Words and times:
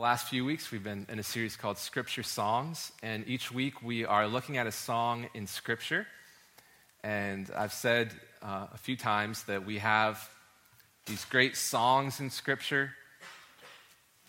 last 0.00 0.28
few 0.28 0.46
weeks, 0.46 0.70
we've 0.70 0.82
been 0.82 1.04
in 1.10 1.18
a 1.18 1.22
series 1.22 1.56
called 1.56 1.76
Scripture 1.76 2.22
Songs, 2.22 2.90
and 3.02 3.28
each 3.28 3.52
week 3.52 3.82
we 3.82 4.06
are 4.06 4.26
looking 4.26 4.56
at 4.56 4.66
a 4.66 4.72
song 4.72 5.28
in 5.34 5.46
Scripture. 5.46 6.06
And 7.04 7.50
I've 7.54 7.74
said 7.74 8.10
uh, 8.42 8.68
a 8.72 8.78
few 8.78 8.96
times 8.96 9.42
that 9.42 9.66
we 9.66 9.76
have 9.76 10.26
these 11.04 11.26
great 11.26 11.54
songs 11.54 12.18
in 12.18 12.30
Scripture, 12.30 12.92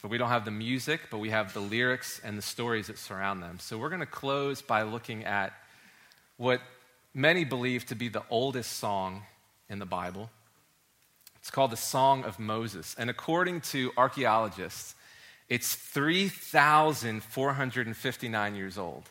but 0.01 0.11
we 0.11 0.17
don't 0.17 0.27
have 0.27 0.43
the 0.43 0.51
music, 0.51 1.03
but 1.09 1.19
we 1.19 1.29
have 1.29 1.53
the 1.53 1.61
lyrics 1.61 2.19
and 2.21 2.37
the 2.37 2.41
stories 2.41 2.87
that 2.87 2.97
surround 2.97 3.41
them. 3.41 3.57
So 3.61 3.77
we're 3.77 3.87
going 3.87 4.01
to 4.01 4.05
close 4.05 4.61
by 4.61 4.81
looking 4.81 5.23
at 5.23 5.53
what 6.35 6.59
many 7.13 7.45
believe 7.45 7.85
to 7.85 7.95
be 7.95 8.09
the 8.09 8.23
oldest 8.29 8.73
song 8.73 9.23
in 9.69 9.79
the 9.79 9.85
Bible. 9.85 10.31
It's 11.37 11.49
called 11.49 11.71
the 11.71 11.77
Song 11.77 12.25
of 12.25 12.39
Moses. 12.39 12.93
And 12.99 13.09
according 13.09 13.61
to 13.61 13.93
archaeologists, 13.95 14.95
it's 15.51 15.75
3,459 15.75 18.55
years 18.55 18.77
old. 18.77 19.03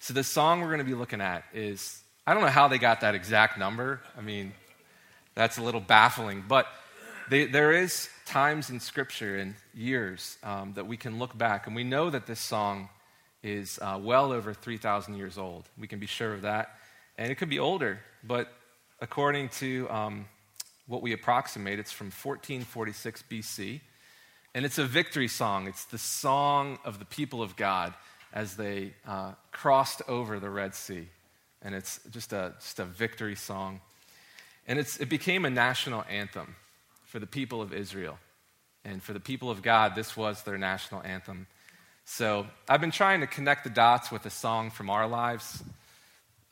So 0.00 0.12
the 0.12 0.24
song 0.24 0.60
we're 0.60 0.66
going 0.66 0.80
to 0.80 0.84
be 0.84 0.94
looking 0.94 1.20
at 1.20 1.44
is, 1.54 2.02
I 2.26 2.34
don't 2.34 2.42
know 2.42 2.48
how 2.48 2.66
they 2.66 2.78
got 2.78 3.02
that 3.02 3.14
exact 3.14 3.60
number. 3.60 4.00
I 4.16 4.20
mean, 4.20 4.54
that's 5.36 5.56
a 5.56 5.62
little 5.62 5.80
baffling. 5.80 6.42
But 6.48 6.66
they, 7.30 7.44
there 7.44 7.70
is 7.70 8.08
times 8.26 8.70
in 8.70 8.80
Scripture 8.80 9.36
and 9.36 9.54
years 9.72 10.36
um, 10.42 10.72
that 10.74 10.88
we 10.88 10.96
can 10.96 11.20
look 11.20 11.38
back, 11.38 11.68
and 11.68 11.76
we 11.76 11.84
know 11.84 12.10
that 12.10 12.26
this 12.26 12.40
song 12.40 12.88
is 13.44 13.78
uh, 13.80 14.00
well 14.02 14.32
over 14.32 14.52
3,000 14.52 15.14
years 15.14 15.38
old. 15.38 15.68
We 15.78 15.86
can 15.86 16.00
be 16.00 16.06
sure 16.06 16.34
of 16.34 16.42
that. 16.42 16.74
And 17.18 17.30
it 17.30 17.36
could 17.36 17.50
be 17.50 17.60
older, 17.60 18.00
but 18.24 18.52
according 19.00 19.50
to 19.60 19.88
um, 19.90 20.26
what 20.88 21.02
we 21.02 21.12
approximate, 21.12 21.78
it's 21.78 21.92
from 21.92 22.06
1446 22.06 23.22
BC. 23.30 23.80
And 24.58 24.66
it's 24.66 24.78
a 24.78 24.84
victory 24.84 25.28
song. 25.28 25.68
It's 25.68 25.84
the 25.84 25.98
song 25.98 26.80
of 26.84 26.98
the 26.98 27.04
people 27.04 27.44
of 27.44 27.54
God 27.54 27.94
as 28.32 28.56
they 28.56 28.92
uh, 29.06 29.34
crossed 29.52 30.02
over 30.08 30.40
the 30.40 30.50
Red 30.50 30.74
Sea. 30.74 31.06
And 31.62 31.76
it's 31.76 32.00
just 32.10 32.32
a, 32.32 32.54
just 32.58 32.80
a 32.80 32.84
victory 32.84 33.36
song. 33.36 33.80
And 34.66 34.80
it's, 34.80 34.96
it 34.96 35.08
became 35.08 35.44
a 35.44 35.50
national 35.50 36.04
anthem 36.10 36.56
for 37.04 37.20
the 37.20 37.26
people 37.28 37.62
of 37.62 37.72
Israel. 37.72 38.18
And 38.84 39.00
for 39.00 39.12
the 39.12 39.20
people 39.20 39.48
of 39.48 39.62
God, 39.62 39.94
this 39.94 40.16
was 40.16 40.42
their 40.42 40.58
national 40.58 41.04
anthem. 41.04 41.46
So 42.04 42.44
I've 42.68 42.80
been 42.80 42.90
trying 42.90 43.20
to 43.20 43.28
connect 43.28 43.62
the 43.62 43.70
dots 43.70 44.10
with 44.10 44.26
a 44.26 44.30
song 44.30 44.72
from 44.72 44.90
our 44.90 45.06
lives. 45.06 45.62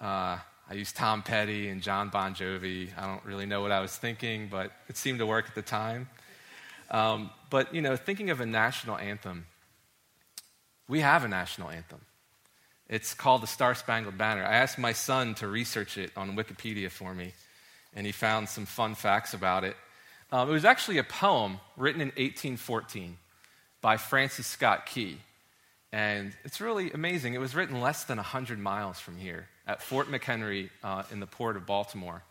Uh, 0.01 0.39
I 0.71 0.75
used 0.75 0.95
Tom 0.95 1.25
Petty 1.25 1.71
and 1.71 1.83
John 1.83 2.11
Bon 2.11 2.37
Jovi. 2.37 2.97
I 2.97 3.05
don't 3.05 3.25
really 3.25 3.47
know 3.47 3.63
what 3.63 3.73
I 3.73 3.81
was 3.81 3.97
thinking, 3.97 4.47
but 4.49 4.71
it 4.89 4.97
seemed 4.97 5.19
to 5.19 5.27
work 5.27 5.49
at 5.49 5.57
the 5.57 5.63
time. 5.63 6.09
Um, 6.91 7.31
but, 7.51 7.75
you 7.75 7.83
know, 7.83 7.97
thinking 7.97 8.31
of 8.31 8.41
a 8.41 8.47
national 8.47 8.97
anthem, 8.97 9.47
we 10.89 11.01
have 11.01 11.25
a 11.25 11.29
national 11.29 11.71
anthem. 11.71 12.01
It's 12.89 13.15
called 13.15 13.43
the 13.43 13.49
Star 13.49 13.75
Spangled 13.75 14.17
Banner. 14.17 14.45
I 14.45 14.57
asked 14.57 14.79
my 14.79 14.93
son 14.93 15.35
to 15.37 15.49
research 15.49 15.99
it 15.99 16.13
on 16.17 16.37
Wikipedia 16.37 16.91
for 16.91 17.13
me, 17.13 17.33
and 17.95 18.07
he 18.07 18.13
found 18.13 18.49
some 18.49 18.67
fun 18.67 18.95
facts 18.95 19.35
about 19.35 19.65
it. 19.65 19.77
Um, 20.31 20.49
it 20.49 20.53
was 20.53 20.65
actually 20.65 20.99
a 20.99 21.05
poem 21.05 21.59
written 21.77 22.01
in 22.01 22.09
1814 22.09 23.17
by 23.81 23.97
Francis 23.97 24.47
Scott 24.47 24.87
Key. 24.87 25.19
And 25.93 26.33
it's 26.45 26.61
really 26.61 26.91
amazing. 26.93 27.35
It 27.35 27.41
was 27.41 27.55
written 27.55 27.81
less 27.81 28.05
than 28.05 28.19
100 28.19 28.59
miles 28.59 28.99
from 28.99 29.17
here 29.17 29.49
at 29.67 29.83
Fort 29.83 30.09
McHenry 30.09 30.71
uh, 30.83 31.05
in 31.11 31.21
the 31.21 31.27
port 31.27 31.57
of 31.57 31.67
Baltimore 31.67 32.23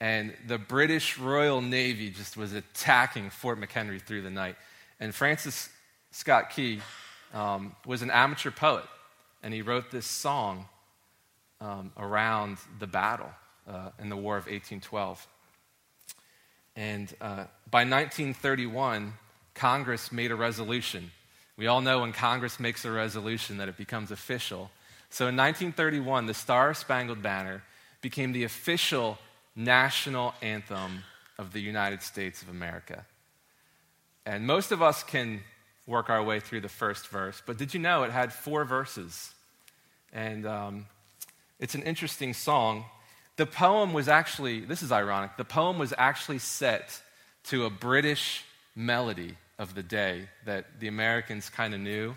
and 0.00 0.34
the 0.46 0.58
British 0.58 1.18
Royal 1.18 1.60
Navy 1.60 2.10
just 2.10 2.36
was 2.36 2.52
attacking 2.52 3.30
Fort 3.30 3.60
McHenry 3.60 4.00
through 4.00 4.22
the 4.22 4.30
night. 4.30 4.56
And 5.00 5.14
Francis 5.14 5.68
Scott 6.10 6.50
Key 6.50 6.80
um, 7.32 7.74
was 7.86 8.02
an 8.02 8.10
amateur 8.10 8.50
poet, 8.50 8.84
and 9.42 9.52
he 9.54 9.62
wrote 9.62 9.90
this 9.90 10.06
song 10.06 10.66
um, 11.60 11.92
around 11.96 12.58
the 12.78 12.86
battle 12.86 13.30
uh, 13.66 13.90
in 13.98 14.08
the 14.08 14.16
War 14.16 14.36
of 14.36 14.44
1812. 14.44 15.26
And 16.76 17.12
uh, 17.20 17.44
by 17.70 17.84
1931, 17.84 19.14
Congress 19.54 20.12
made 20.12 20.30
a 20.30 20.36
resolution. 20.36 21.10
We 21.56 21.66
all 21.68 21.80
know 21.80 22.00
when 22.00 22.12
Congress 22.12 22.60
makes 22.60 22.84
a 22.84 22.90
resolution 22.90 23.56
that 23.56 23.68
it 23.68 23.78
becomes 23.78 24.10
official. 24.10 24.70
So 25.08 25.28
in 25.28 25.36
1931, 25.36 26.26
the 26.26 26.34
Star 26.34 26.74
Spangled 26.74 27.22
Banner 27.22 27.62
became 28.02 28.32
the 28.32 28.44
official 28.44 29.16
national 29.56 30.34
anthem 30.42 31.02
of 31.38 31.52
the 31.52 31.60
United 31.60 32.02
States 32.02 32.42
of 32.42 32.50
America. 32.50 33.04
And 34.26 34.46
most 34.46 34.70
of 34.70 34.82
us 34.82 35.02
can 35.02 35.40
work 35.86 36.10
our 36.10 36.22
way 36.22 36.40
through 36.40 36.60
the 36.60 36.68
first 36.68 37.08
verse, 37.08 37.42
but 37.46 37.56
did 37.56 37.72
you 37.72 37.80
know 37.80 38.02
it 38.02 38.10
had 38.10 38.32
four 38.32 38.64
verses? 38.64 39.32
And 40.12 40.46
um, 40.46 40.86
it's 41.58 41.74
an 41.74 41.82
interesting 41.82 42.34
song. 42.34 42.84
The 43.36 43.46
poem 43.46 43.92
was 43.92 44.08
actually, 44.08 44.60
this 44.60 44.82
is 44.82 44.92
ironic, 44.92 45.36
the 45.36 45.44
poem 45.44 45.78
was 45.78 45.94
actually 45.96 46.38
set 46.38 47.00
to 47.44 47.64
a 47.64 47.70
British 47.70 48.44
melody 48.74 49.36
of 49.58 49.74
the 49.74 49.82
day 49.82 50.28
that 50.44 50.80
the 50.80 50.88
Americans 50.88 51.48
kind 51.48 51.72
of 51.72 51.80
knew. 51.80 52.14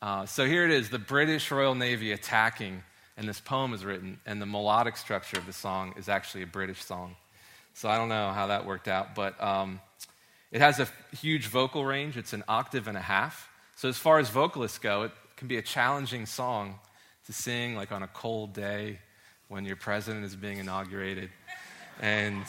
Uh, 0.00 0.24
so 0.24 0.46
here 0.46 0.64
it 0.64 0.70
is 0.70 0.88
the 0.88 0.98
British 0.98 1.50
Royal 1.50 1.74
Navy 1.74 2.12
attacking 2.12 2.82
and 3.20 3.28
this 3.28 3.38
poem 3.38 3.74
is 3.74 3.84
written, 3.84 4.18
and 4.24 4.40
the 4.40 4.46
melodic 4.46 4.96
structure 4.96 5.36
of 5.36 5.44
the 5.44 5.52
song 5.52 5.92
is 5.98 6.08
actually 6.08 6.42
a 6.42 6.46
British 6.46 6.82
song. 6.82 7.16
So 7.74 7.86
I 7.86 7.98
don't 7.98 8.08
know 8.08 8.30
how 8.30 8.46
that 8.46 8.64
worked 8.64 8.88
out, 8.88 9.14
but 9.14 9.38
um, 9.42 9.78
it 10.50 10.62
has 10.62 10.80
a 10.80 10.88
huge 11.14 11.46
vocal 11.46 11.84
range. 11.84 12.16
It's 12.16 12.32
an 12.32 12.42
octave 12.48 12.88
and 12.88 12.96
a 12.96 13.02
half. 13.02 13.50
So 13.76 13.90
as 13.90 13.98
far 13.98 14.20
as 14.20 14.30
vocalists 14.30 14.78
go, 14.78 15.02
it 15.02 15.12
can 15.36 15.48
be 15.48 15.58
a 15.58 15.62
challenging 15.62 16.24
song 16.24 16.78
to 17.26 17.34
sing 17.34 17.76
like 17.76 17.92
on 17.92 18.02
a 18.02 18.08
cold 18.08 18.54
day 18.54 19.00
when 19.48 19.66
your 19.66 19.76
president 19.76 20.24
is 20.24 20.34
being 20.34 20.56
inaugurated. 20.56 21.28
And 22.00 22.42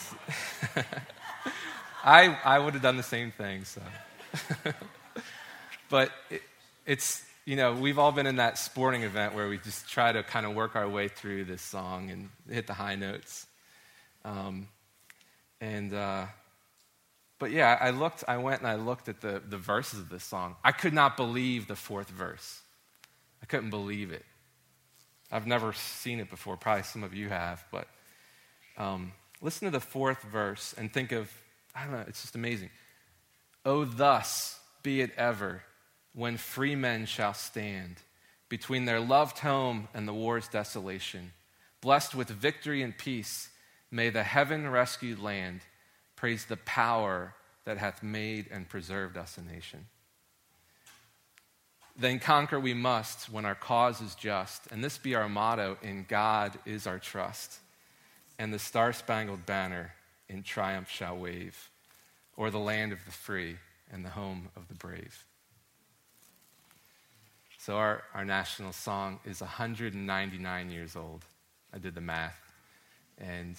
I, 2.06 2.38
I 2.46 2.60
would 2.60 2.76
have 2.76 2.82
done 2.82 2.96
the 2.96 3.04
same 3.04 3.34
thing. 3.34 3.66
So. 3.66 3.82
but 5.90 6.12
it, 6.30 6.42
it's 6.86 7.26
you 7.46 7.56
know, 7.56 7.74
we've 7.74 7.98
all 7.98 8.12
been 8.12 8.28
in 8.28 8.36
that 8.36 8.58
sporting 8.58 9.04
event 9.04 9.34
where 9.34 9.48
we 9.48 9.58
just 9.58 9.90
try 9.90 10.12
to 10.12 10.22
kind 10.24 10.46
of 10.46 10.54
work 10.54 10.76
our 10.76 10.88
way 10.88 11.08
through 11.08 11.46
this 11.46 11.62
song 11.62 12.12
and 12.12 12.30
hit 12.50 12.68
the 12.68 12.74
high 12.74 12.96
notes. 12.96 13.48
Um, 14.24 14.68
and, 15.60 15.94
uh, 15.94 16.26
but 17.40 17.52
yeah, 17.52 17.78
I 17.82 17.90
looked, 17.90 18.24
I 18.28 18.38
went 18.38 18.60
and 18.60 18.68
I 18.68 18.76
looked 18.76 19.10
at 19.10 19.22
the, 19.22 19.42
the 19.48 19.58
verses 19.58 20.00
of 20.00 20.10
this 20.10 20.24
song. 20.24 20.56
I 20.64 20.72
could 20.72 20.94
not 20.94 21.18
believe 21.18 21.68
the 21.68 21.76
fourth 21.76 22.10
verse. 22.10 22.62
I 23.42 23.48
couldn't 23.48 23.72
believe 23.72 24.12
it. 24.12 24.24
I've 25.32 25.48
never 25.48 25.74
seen 25.74 26.20
it 26.20 26.30
before. 26.30 26.58
Probably 26.58 26.84
some 26.84 27.04
of 27.04 27.16
you 27.16 27.30
have, 27.30 27.66
but 27.72 27.88
um, 28.78 29.14
listen 29.42 29.66
to 29.66 29.72
the 29.72 29.80
fourth 29.80 30.22
verse 30.24 30.76
and 30.78 30.94
think 30.94 31.12
of, 31.12 31.32
I 31.76 31.84
don't 31.86 31.94
know, 31.94 32.04
it's 32.08 32.22
just 32.22 32.36
amazing. 32.36 32.70
Oh, 33.66 33.86
thus 33.86 34.60
be 34.84 35.02
it 35.02 35.12
ever 35.18 35.64
when 36.14 36.38
free 36.38 36.76
men 36.76 37.06
shall 37.06 37.34
stand 37.34 37.96
between 38.50 38.86
their 38.86 39.00
loved 39.00 39.40
home 39.40 39.88
and 39.94 40.08
the 40.08 40.14
war's 40.14 40.48
desolation. 40.48 41.32
Blessed 41.80 42.14
with 42.14 42.30
victory 42.30 42.82
and 42.82 42.98
peace, 42.98 43.50
may 43.90 44.10
the 44.10 44.24
heaven 44.24 44.70
rescued 44.70 45.20
land 45.20 45.62
praise 46.16 46.46
the 46.46 46.58
power 46.58 47.34
that 47.66 47.78
hath 47.78 48.04
made 48.04 48.48
and 48.52 48.68
preserved 48.68 49.18
us 49.18 49.38
a 49.38 49.42
nation. 49.42 49.86
Then 51.98 52.20
conquer 52.20 52.60
we 52.60 52.74
must 52.74 53.30
when 53.30 53.46
our 53.46 53.56
cause 53.56 54.02
is 54.02 54.16
just, 54.16 54.68
and 54.72 54.84
this 54.84 54.98
be 54.98 55.16
our 55.16 55.30
motto 55.30 55.78
in 55.82 56.06
God 56.08 56.58
is 56.66 56.88
our 56.88 57.00
trust. 57.00 57.60
And 58.40 58.54
the 58.54 58.60
star 58.60 58.92
spangled 58.92 59.46
banner 59.46 59.94
in 60.28 60.44
triumph 60.44 60.90
shall 60.90 61.18
wave, 61.18 61.70
o'er 62.38 62.50
the 62.50 62.60
land 62.60 62.92
of 62.92 63.04
the 63.06 63.12
free 63.12 63.58
and 63.92 64.04
the 64.04 64.10
home 64.10 64.50
of 64.56 64.68
the 64.68 64.74
brave. 64.74 65.26
So 67.64 67.76
our, 67.76 68.02
our 68.16 68.26
national 68.26 68.74
song 68.74 69.20
is 69.24 69.40
199 69.40 70.72
years 70.72 70.96
old. 70.96 71.24
I 71.72 71.78
did 71.78 71.94
the 71.94 72.02
math. 72.02 72.40
And 73.20 73.56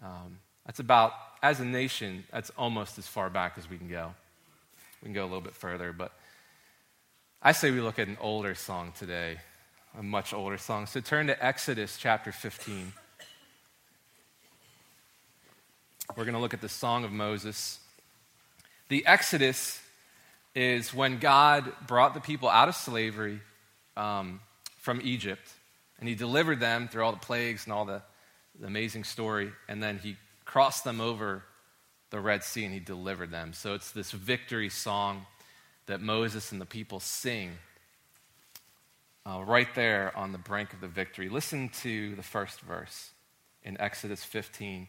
um, 0.00 0.38
that's 0.64 0.78
about, 0.78 1.14
as 1.42 1.58
a 1.58 1.64
nation, 1.64 2.22
that's 2.30 2.50
almost 2.56 2.98
as 2.98 3.08
far 3.08 3.28
back 3.28 3.54
as 3.58 3.68
we 3.68 3.78
can 3.78 3.88
go. 3.88 4.14
We 5.02 5.06
can 5.06 5.12
go 5.12 5.22
a 5.22 5.26
little 5.26 5.40
bit 5.40 5.56
further, 5.56 5.92
but 5.92 6.12
I 7.42 7.50
say 7.50 7.72
we 7.72 7.80
look 7.80 7.98
at 7.98 8.06
an 8.06 8.16
older 8.20 8.54
song 8.54 8.92
today, 8.96 9.38
a 9.98 10.04
much 10.04 10.32
older 10.32 10.56
song. 10.56 10.86
So 10.86 11.00
turn 11.00 11.26
to 11.26 11.44
Exodus 11.44 11.98
chapter 11.98 12.30
15. 12.30 12.92
We're 16.16 16.24
going 16.24 16.34
to 16.34 16.40
look 16.40 16.54
at 16.54 16.60
the 16.60 16.68
Song 16.68 17.02
of 17.02 17.10
Moses. 17.10 17.80
The 18.88 19.04
Exodus 19.04 19.80
is 20.54 20.92
when 20.92 21.18
God 21.18 21.72
brought 21.86 22.14
the 22.14 22.20
people 22.20 22.48
out 22.48 22.68
of 22.68 22.74
slavery 22.74 23.40
um, 23.96 24.40
from 24.78 25.00
Egypt, 25.02 25.48
and 25.98 26.08
He 26.08 26.14
delivered 26.14 26.60
them 26.60 26.88
through 26.88 27.04
all 27.04 27.12
the 27.12 27.18
plagues 27.18 27.64
and 27.64 27.72
all 27.72 27.84
the, 27.84 28.02
the 28.58 28.66
amazing 28.66 29.04
story, 29.04 29.52
and 29.68 29.82
then 29.82 29.98
He 29.98 30.16
crossed 30.44 30.84
them 30.84 31.00
over 31.00 31.44
the 32.10 32.20
Red 32.20 32.42
Sea 32.42 32.64
and 32.64 32.74
He 32.74 32.80
delivered 32.80 33.30
them. 33.30 33.52
So 33.52 33.74
it's 33.74 33.92
this 33.92 34.10
victory 34.10 34.68
song 34.68 35.26
that 35.86 36.00
Moses 36.00 36.52
and 36.52 36.60
the 36.60 36.66
people 36.66 37.00
sing 37.00 37.52
uh, 39.26 39.42
right 39.44 39.72
there 39.74 40.16
on 40.16 40.32
the 40.32 40.38
brink 40.38 40.72
of 40.72 40.80
the 40.80 40.88
victory. 40.88 41.28
Listen 41.28 41.68
to 41.82 42.14
the 42.16 42.22
first 42.22 42.60
verse 42.60 43.10
in 43.62 43.80
Exodus 43.80 44.24
15. 44.24 44.88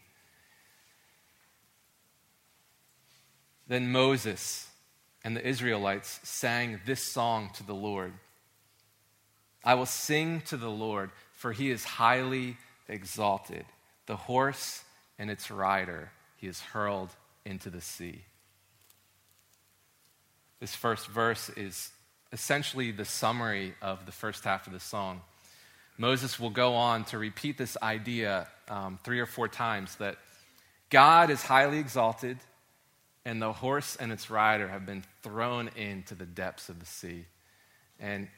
Then 3.68 3.92
Moses 3.92 4.68
and 5.24 5.36
the 5.36 5.46
Israelites 5.46 6.20
sang 6.22 6.80
this 6.84 7.00
song 7.02 7.50
to 7.54 7.62
the 7.62 7.74
Lord 7.74 8.12
I 9.64 9.74
will 9.74 9.86
sing 9.86 10.40
to 10.46 10.56
the 10.56 10.70
Lord, 10.70 11.10
for 11.34 11.52
he 11.52 11.70
is 11.70 11.84
highly 11.84 12.56
exalted. 12.88 13.64
The 14.06 14.16
horse 14.16 14.82
and 15.18 15.30
its 15.30 15.50
rider 15.50 16.10
he 16.36 16.46
has 16.48 16.60
hurled 16.60 17.10
into 17.44 17.70
the 17.70 17.80
sea. 17.80 18.22
This 20.58 20.74
first 20.74 21.06
verse 21.08 21.48
is 21.50 21.90
essentially 22.32 22.90
the 22.90 23.04
summary 23.04 23.74
of 23.80 24.06
the 24.06 24.12
first 24.12 24.44
half 24.44 24.66
of 24.66 24.72
the 24.72 24.80
song. 24.80 25.20
Moses 25.98 26.40
will 26.40 26.50
go 26.50 26.74
on 26.74 27.04
to 27.06 27.18
repeat 27.18 27.58
this 27.58 27.76
idea 27.82 28.48
um, 28.68 28.98
three 29.04 29.20
or 29.20 29.26
four 29.26 29.46
times 29.46 29.94
that 29.96 30.16
God 30.88 31.30
is 31.30 31.42
highly 31.42 31.78
exalted, 31.78 32.38
and 33.24 33.40
the 33.40 33.52
horse 33.52 33.96
and 33.96 34.10
its 34.10 34.30
rider 34.30 34.68
have 34.68 34.84
been 34.84 35.04
thrown 35.22 35.68
into 35.76 36.14
the 36.14 36.26
depths 36.26 36.68
of 36.68 36.80
the 36.80 36.86
sea. 36.86 37.26
And 38.00 38.28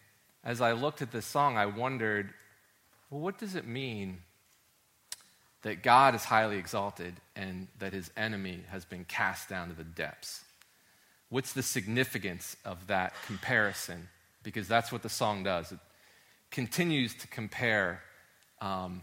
as 0.43 0.61
I 0.61 0.73
looked 0.73 1.01
at 1.01 1.11
this 1.11 1.25
song, 1.25 1.57
I 1.57 1.67
wondered, 1.67 2.33
well, 3.11 3.21
what 3.21 3.39
does 3.39 3.55
it 3.55 3.67
mean 3.67 4.19
that 5.63 5.83
God 5.83 6.15
is 6.15 6.25
highly 6.25 6.59
exalted 6.59 7.15
and 7.35 7.69
that 7.79 7.95
his 7.95 8.11
enemy 8.17 8.61
has 8.69 8.85
been 8.85 9.05
cast 9.05 9.49
down 9.49 9.69
to 9.69 9.75
the 9.75 9.85
depths? 9.85 10.45
What's 11.31 11.55
the 11.55 11.63
significance 11.63 12.57
of 12.65 12.87
that 12.89 13.15
comparison? 13.27 14.09
Because 14.43 14.69
that's 14.69 14.93
what 14.93 15.03
the 15.03 15.09
song 15.09 15.43
does. 15.45 15.73
It 15.73 15.79
continues 16.51 17.15
to 17.15 17.27
compare 17.29 18.03
um, 18.61 19.01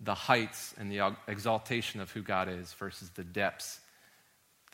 the 0.00 0.14
heights 0.14 0.74
and 0.78 0.90
the 0.90 1.14
exaltation 1.28 2.00
of 2.00 2.10
who 2.10 2.22
God 2.22 2.48
is 2.48 2.72
versus 2.72 3.10
the 3.10 3.22
depths 3.22 3.80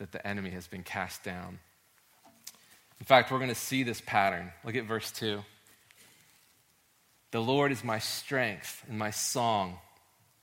that 0.00 0.10
the 0.10 0.26
enemy 0.26 0.50
has 0.50 0.66
been 0.66 0.82
cast 0.82 1.22
down. 1.22 1.60
In 2.98 3.06
fact, 3.06 3.30
we're 3.30 3.38
going 3.38 3.48
to 3.48 3.54
see 3.54 3.84
this 3.84 4.00
pattern. 4.00 4.50
Look 4.64 4.74
at 4.74 4.84
verse 4.84 5.10
2. 5.12 5.40
The 7.30 7.40
Lord 7.40 7.70
is 7.70 7.84
my 7.84 8.00
strength 8.00 8.84
and 8.88 8.98
my 8.98 9.10
song. 9.10 9.78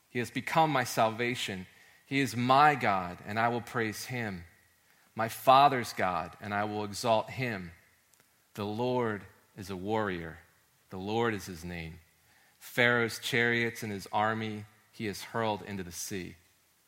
He 0.10 0.20
has 0.20 0.32
become 0.32 0.72
my 0.72 0.86
salvation. 0.86 1.68
He 2.06 2.22
is 2.22 2.36
my 2.36 2.76
God, 2.76 3.18
and 3.28 3.38
I 3.38 3.50
will 3.50 3.62
praise 3.62 4.06
him 4.06 4.46
my 5.18 5.30
Father's 5.30 5.94
God, 5.94 6.38
and 6.42 6.54
I 6.54 6.66
will 6.66 6.84
exalt 6.84 7.32
him. 7.32 7.72
The 8.54 8.64
Lord 8.64 9.24
is 9.58 9.72
a 9.72 9.76
warrior, 9.76 10.38
the 10.92 10.98
Lord 10.98 11.34
is 11.34 11.48
his 11.48 11.66
name. 11.66 11.96
Pharaoh's 12.60 13.18
chariots 13.18 13.82
and 13.82 13.92
his 13.92 14.08
army 14.14 14.66
he 14.92 15.08
has 15.08 15.24
hurled 15.24 15.64
into 15.64 15.82
the 15.82 15.92
sea. 15.92 16.36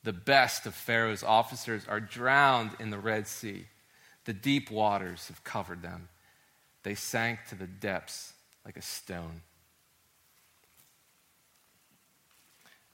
The 0.10 0.14
best 0.14 0.66
of 0.66 0.74
Pharaoh's 0.74 1.22
officers 1.22 1.86
are 1.88 2.00
drowned 2.00 2.72
in 2.80 2.90
the 2.90 2.98
Red 2.98 3.28
Sea. 3.28 3.68
The 4.26 4.34
deep 4.34 4.72
waters 4.72 5.28
have 5.28 5.44
covered 5.44 5.84
them. 5.84 6.10
They 6.82 6.96
sank 6.96 7.42
to 7.50 7.56
the 7.56 7.68
depths 7.68 8.34
like 8.66 8.76
a 8.76 8.82
stone. 8.82 9.42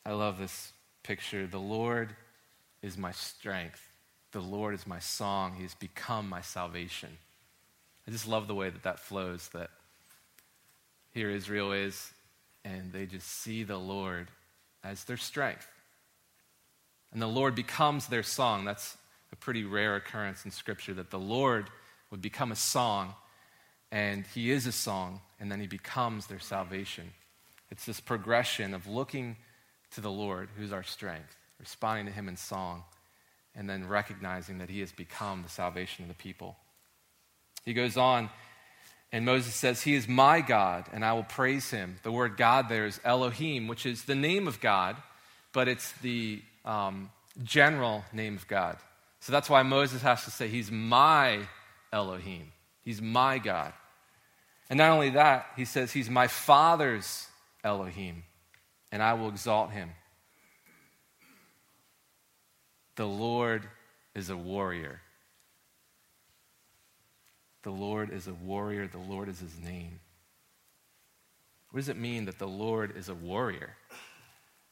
I 0.05 0.11
love 0.11 0.37
this 0.37 0.73
picture. 1.03 1.47
The 1.47 1.57
Lord 1.57 2.13
is 2.81 2.97
my 2.97 3.13
strength. 3.13 3.81
The 4.33 4.41
Lord 4.41 4.73
is 4.73 4.85
my 4.85 4.99
song. 4.99 5.53
He 5.55 5.63
has 5.63 5.73
become 5.73 6.27
my 6.27 6.41
salvation. 6.41 7.17
I 8.05 8.11
just 8.11 8.27
love 8.27 8.47
the 8.47 8.55
way 8.55 8.69
that 8.69 8.83
that 8.83 8.99
flows, 8.99 9.47
that 9.53 9.69
here 11.13 11.29
Israel 11.29 11.71
is, 11.71 12.11
and 12.65 12.91
they 12.91 13.05
just 13.05 13.29
see 13.29 13.63
the 13.63 13.77
Lord 13.77 14.27
as 14.83 15.05
their 15.05 15.15
strength. 15.15 15.71
And 17.15 17.21
the 17.21 17.27
Lord 17.27 17.55
becomes 17.55 18.07
their 18.07 18.23
song. 18.23 18.65
That's 18.65 18.97
a 19.31 19.37
pretty 19.37 19.63
rare 19.63 19.95
occurrence 19.95 20.43
in 20.43 20.51
Scripture 20.51 20.93
that 20.95 21.11
the 21.11 21.17
Lord 21.17 21.69
would 22.11 22.21
become 22.21 22.51
a 22.51 22.57
song, 22.57 23.13
and 23.89 24.25
He 24.33 24.51
is 24.51 24.67
a 24.67 24.73
song, 24.73 25.21
and 25.39 25.49
then 25.49 25.61
He 25.61 25.67
becomes 25.67 26.27
their 26.27 26.41
salvation. 26.41 27.13
It's 27.71 27.85
this 27.85 28.01
progression 28.01 28.73
of 28.73 28.85
looking 28.85 29.37
to 29.91 30.01
the 30.01 30.11
Lord, 30.11 30.49
who's 30.57 30.73
our 30.73 30.83
strength, 30.83 31.37
responding 31.57 32.07
to 32.07 32.11
Him 32.11 32.27
in 32.27 32.35
song, 32.35 32.83
and 33.55 33.69
then 33.69 33.87
recognizing 33.87 34.57
that 34.57 34.69
he 34.69 34.81
has 34.81 34.91
become 34.91 35.41
the 35.41 35.47
salvation 35.47 36.03
of 36.03 36.09
the 36.09 36.15
people. 36.15 36.57
He 37.63 37.73
goes 37.73 37.95
on, 37.95 38.29
and 39.13 39.23
Moses 39.23 39.55
says, 39.55 39.81
He 39.81 39.95
is 39.95 40.09
my 40.09 40.41
God, 40.41 40.87
and 40.91 41.05
I 41.05 41.13
will 41.13 41.23
praise 41.23 41.69
him. 41.69 41.95
The 42.03 42.11
word 42.11 42.35
God 42.35 42.67
there 42.67 42.85
is 42.85 42.99
Elohim, 43.05 43.69
which 43.69 43.85
is 43.85 44.03
the 44.03 44.15
name 44.15 44.49
of 44.49 44.59
God, 44.59 44.97
but 45.53 45.69
it's 45.69 45.93
the 46.01 46.41
um, 46.65 47.11
general 47.43 48.03
name 48.11 48.35
of 48.35 48.47
God. 48.47 48.77
So 49.19 49.31
that's 49.31 49.49
why 49.49 49.63
Moses 49.63 50.01
has 50.01 50.25
to 50.25 50.31
say, 50.31 50.47
He's 50.47 50.71
my 50.71 51.39
Elohim. 51.93 52.51
He's 52.81 53.01
my 53.01 53.37
God. 53.37 53.73
And 54.69 54.77
not 54.77 54.91
only 54.91 55.11
that, 55.11 55.47
he 55.55 55.65
says, 55.65 55.91
He's 55.91 56.09
my 56.09 56.27
Father's 56.27 57.27
Elohim, 57.63 58.23
and 58.91 59.01
I 59.01 59.13
will 59.13 59.29
exalt 59.29 59.71
him. 59.71 59.91
The 62.95 63.05
Lord 63.05 63.67
is 64.13 64.29
a 64.29 64.37
warrior. 64.37 65.01
The 67.63 67.71
Lord 67.71 68.11
is 68.11 68.27
a 68.27 68.33
warrior. 68.33 68.87
The 68.87 68.99
Lord 68.99 69.27
is 69.27 69.39
his 69.39 69.57
name. 69.59 69.99
What 71.71 71.79
does 71.79 71.89
it 71.89 71.97
mean 71.97 72.25
that 72.25 72.39
the 72.39 72.47
Lord 72.47 72.95
is 72.95 73.09
a 73.09 73.15
warrior? 73.15 73.75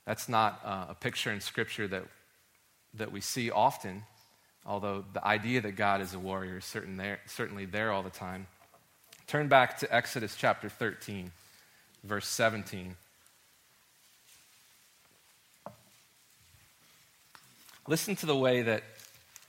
That's 0.06 0.28
not 0.28 0.60
uh, 0.66 0.86
a 0.90 0.96
picture 0.96 1.32
in 1.32 1.40
Scripture 1.40 1.88
that, 1.88 2.04
that 2.96 3.12
we 3.12 3.22
see 3.22 3.50
often, 3.50 4.04
although 4.66 5.06
the 5.14 5.26
idea 5.26 5.62
that 5.62 5.74
God 5.74 6.02
is 6.02 6.14
a 6.14 6.20
warrior 6.20 6.58
is 6.58 6.66
certain 6.66 6.98
there, 6.98 7.20
certainly 7.26 7.66
there 7.66 7.92
all 7.92 8.04
the 8.04 8.10
time. 8.10 8.48
Turn 9.28 9.48
back 9.48 9.80
to 9.80 9.94
Exodus 9.94 10.36
chapter 10.36 10.68
13, 10.68 11.32
verse 12.04 12.28
17. 12.28 12.96
Listen 17.88 18.16
to 18.18 18.26
the 18.26 18.36
way 18.36 18.62
that 18.62 18.84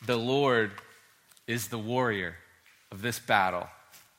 the 0.07 0.17
Lord 0.17 0.73
is 1.47 1.69
the 1.69 1.79
warrior 1.79 2.37
of 2.91 3.03
this 3.03 3.19
battle. 3.19 3.69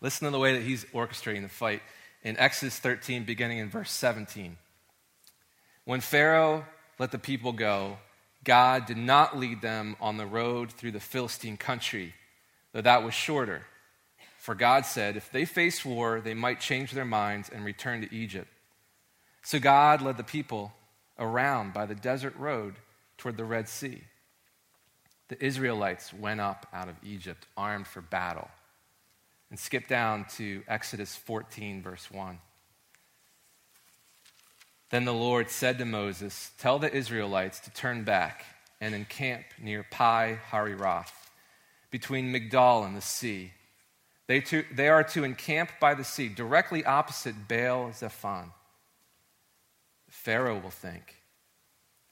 Listen 0.02 0.26
to 0.26 0.32
the 0.32 0.40
way 0.40 0.54
that 0.54 0.64
he's 0.64 0.86
orchestrating 0.86 1.42
the 1.42 1.50
fight 1.50 1.82
in 2.24 2.38
Exodus 2.38 2.78
13, 2.80 3.24
beginning 3.24 3.60
in 3.60 3.70
verse 3.70 3.92
17. 3.92 4.58
When 5.86 6.02
Pharaoh 6.02 6.66
let 7.00 7.12
the 7.12 7.20
people 7.20 7.54
go, 7.54 7.98
God 8.44 8.86
did 8.86 8.98
not 8.98 9.38
lead 9.38 9.62
them 9.62 9.96
on 10.02 10.18
the 10.18 10.26
road 10.26 10.72
through 10.72 10.92
the 10.92 11.00
Philistine 11.00 11.58
country, 11.58 12.14
though 12.74 12.82
that 12.82 13.04
was 13.04 13.14
shorter. 13.14 13.66
For 14.38 14.54
God 14.54 14.86
said, 14.86 15.16
if 15.16 15.32
they 15.32 15.46
face 15.46 15.84
war, 15.84 16.22
they 16.22 16.34
might 16.34 16.60
change 16.60 16.92
their 16.92 17.06
minds 17.06 17.50
and 17.50 17.66
return 17.66 18.02
to 18.02 18.14
Egypt. 18.16 18.48
So 19.44 19.60
God 19.60 20.02
led 20.02 20.18
the 20.18 20.24
people 20.24 20.74
around 21.18 21.74
by 21.74 21.86
the 21.86 21.96
desert 21.96 22.36
road 22.36 22.76
toward 23.18 23.38
the 23.38 23.46
Red 23.46 23.70
Sea. 23.70 24.02
The 25.28 25.44
Israelites 25.44 26.14
went 26.14 26.42
up 26.42 26.68
out 26.74 26.90
of 26.90 26.96
Egypt 27.04 27.48
armed 27.58 27.88
for 27.88 28.02
battle. 28.02 28.50
And 29.50 29.60
skip 29.60 29.88
down 29.88 30.26
to 30.36 30.64
Exodus 30.68 31.16
14, 31.16 31.82
verse 31.82 32.12
1. 32.12 32.40
Then 34.90 35.06
the 35.06 35.14
Lord 35.14 35.50
said 35.50 35.78
to 35.80 35.86
Moses, 35.86 36.52
Tell 36.58 36.80
the 36.80 36.94
Israelites 36.94 37.60
to 37.62 37.72
turn 37.72 38.04
back 38.04 38.46
and 38.80 38.94
encamp 38.94 39.46
near 39.62 39.86
Pi 39.90 40.40
Hahiroth, 40.52 41.12
between 41.90 42.34
Migdol 42.34 42.86
and 42.86 42.96
the 42.96 43.02
sea. 43.02 43.52
They, 44.28 44.42
to, 44.42 44.64
they 44.74 44.90
are 44.90 45.04
to 45.04 45.24
encamp 45.24 45.72
by 45.80 45.94
the 45.94 46.04
sea, 46.04 46.30
directly 46.30 46.84
opposite 46.86 47.48
Baal 47.48 47.92
Zephon. 47.92 48.52
Pharaoh 50.10 50.60
will 50.60 50.70
think, 50.70 51.16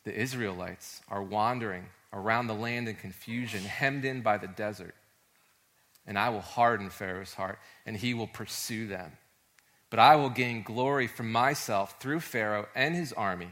the 0.03 0.13
Israelites 0.13 1.01
are 1.07 1.23
wandering 1.23 1.85
around 2.11 2.47
the 2.47 2.53
land 2.53 2.87
in 2.87 2.95
confusion, 2.95 3.63
hemmed 3.63 4.05
in 4.05 4.21
by 4.21 4.37
the 4.37 4.47
desert. 4.47 4.95
And 6.05 6.19
I 6.19 6.29
will 6.29 6.41
harden 6.41 6.89
Pharaoh's 6.89 7.33
heart, 7.33 7.59
and 7.85 7.95
he 7.95 8.13
will 8.13 8.27
pursue 8.27 8.87
them. 8.87 9.13
But 9.93 9.99
I 9.99 10.15
will 10.15 10.31
gain 10.31 10.63
glory 10.63 11.05
for 11.05 11.21
myself 11.21 11.99
through 11.99 12.21
Pharaoh 12.21 12.65
and 12.73 12.95
his 12.95 13.13
army, 13.13 13.49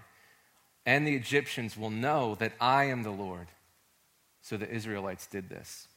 and 0.88 1.06
the 1.06 1.14
Egyptians 1.14 1.78
will 1.78 1.92
know 1.92 2.34
that 2.40 2.54
I 2.60 2.86
am 2.86 3.04
the 3.04 3.12
Lord. 3.12 3.46
So 4.42 4.58
the 4.58 4.68
Israelites 4.68 5.28
did 5.28 5.50
this. 5.50 5.88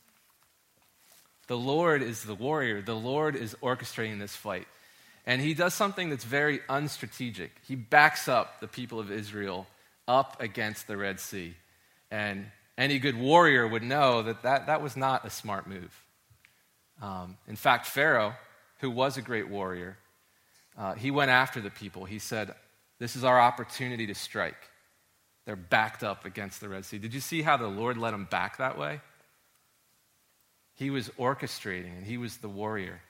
The 1.47 1.57
Lord 1.57 2.03
is 2.03 2.25
the 2.25 2.35
warrior, 2.35 2.83
the 2.83 2.95
Lord 2.95 3.37
is 3.37 3.57
orchestrating 3.63 4.19
this 4.19 4.37
fight. 4.37 4.69
And 5.25 5.41
he 5.41 5.55
does 5.55 5.73
something 5.73 6.11
that's 6.11 6.25
very 6.25 6.59
unstrategic. 6.69 7.49
He 7.67 7.75
backs 7.75 8.29
up 8.29 8.61
the 8.61 8.69
people 8.69 9.01
of 9.01 9.11
Israel 9.11 9.67
up 10.07 10.43
against 10.43 10.87
the 10.87 10.99
Red 10.99 11.21
Sea. 11.21 11.55
And 12.11 12.45
any 12.77 12.99
good 12.99 13.17
warrior 13.17 13.67
would 13.67 13.83
know 13.83 14.21
that 14.21 14.43
that, 14.43 14.67
that 14.67 14.83
was 14.83 14.95
not 14.95 15.25
a 15.25 15.31
smart 15.31 15.67
move. 15.67 16.05
Um, 17.01 17.39
in 17.49 17.57
fact, 17.57 17.87
Pharaoh, 17.87 18.35
who 18.81 18.91
was 18.91 19.17
a 19.17 19.23
great 19.23 19.49
warrior, 19.49 19.97
uh, 20.77 20.95
he 20.95 21.11
went 21.11 21.31
after 21.31 21.61
the 21.61 21.71
people. 21.71 22.05
He 22.05 22.19
said, 22.19 22.55
This 22.99 23.17
is 23.17 23.25
our 23.25 23.41
opportunity 23.41 24.07
to 24.07 24.15
strike. 24.15 24.71
They're 25.45 25.57
backed 25.57 26.03
up 26.03 26.25
against 26.25 26.61
the 26.61 26.69
Red 26.69 26.85
Sea. 26.85 26.99
Did 26.99 27.15
you 27.15 27.21
see 27.21 27.43
how 27.43 27.57
the 27.57 27.67
Lord 27.67 27.99
led 27.99 28.13
them 28.13 28.27
back 28.31 28.59
that 28.59 28.79
way? 28.79 29.01
He 30.75 30.91
was 30.91 31.09
orchestrating, 31.11 31.97
and 31.97 32.05
he 32.05 32.17
was 32.17 32.39
the 32.39 32.49
warrior. 32.49 33.01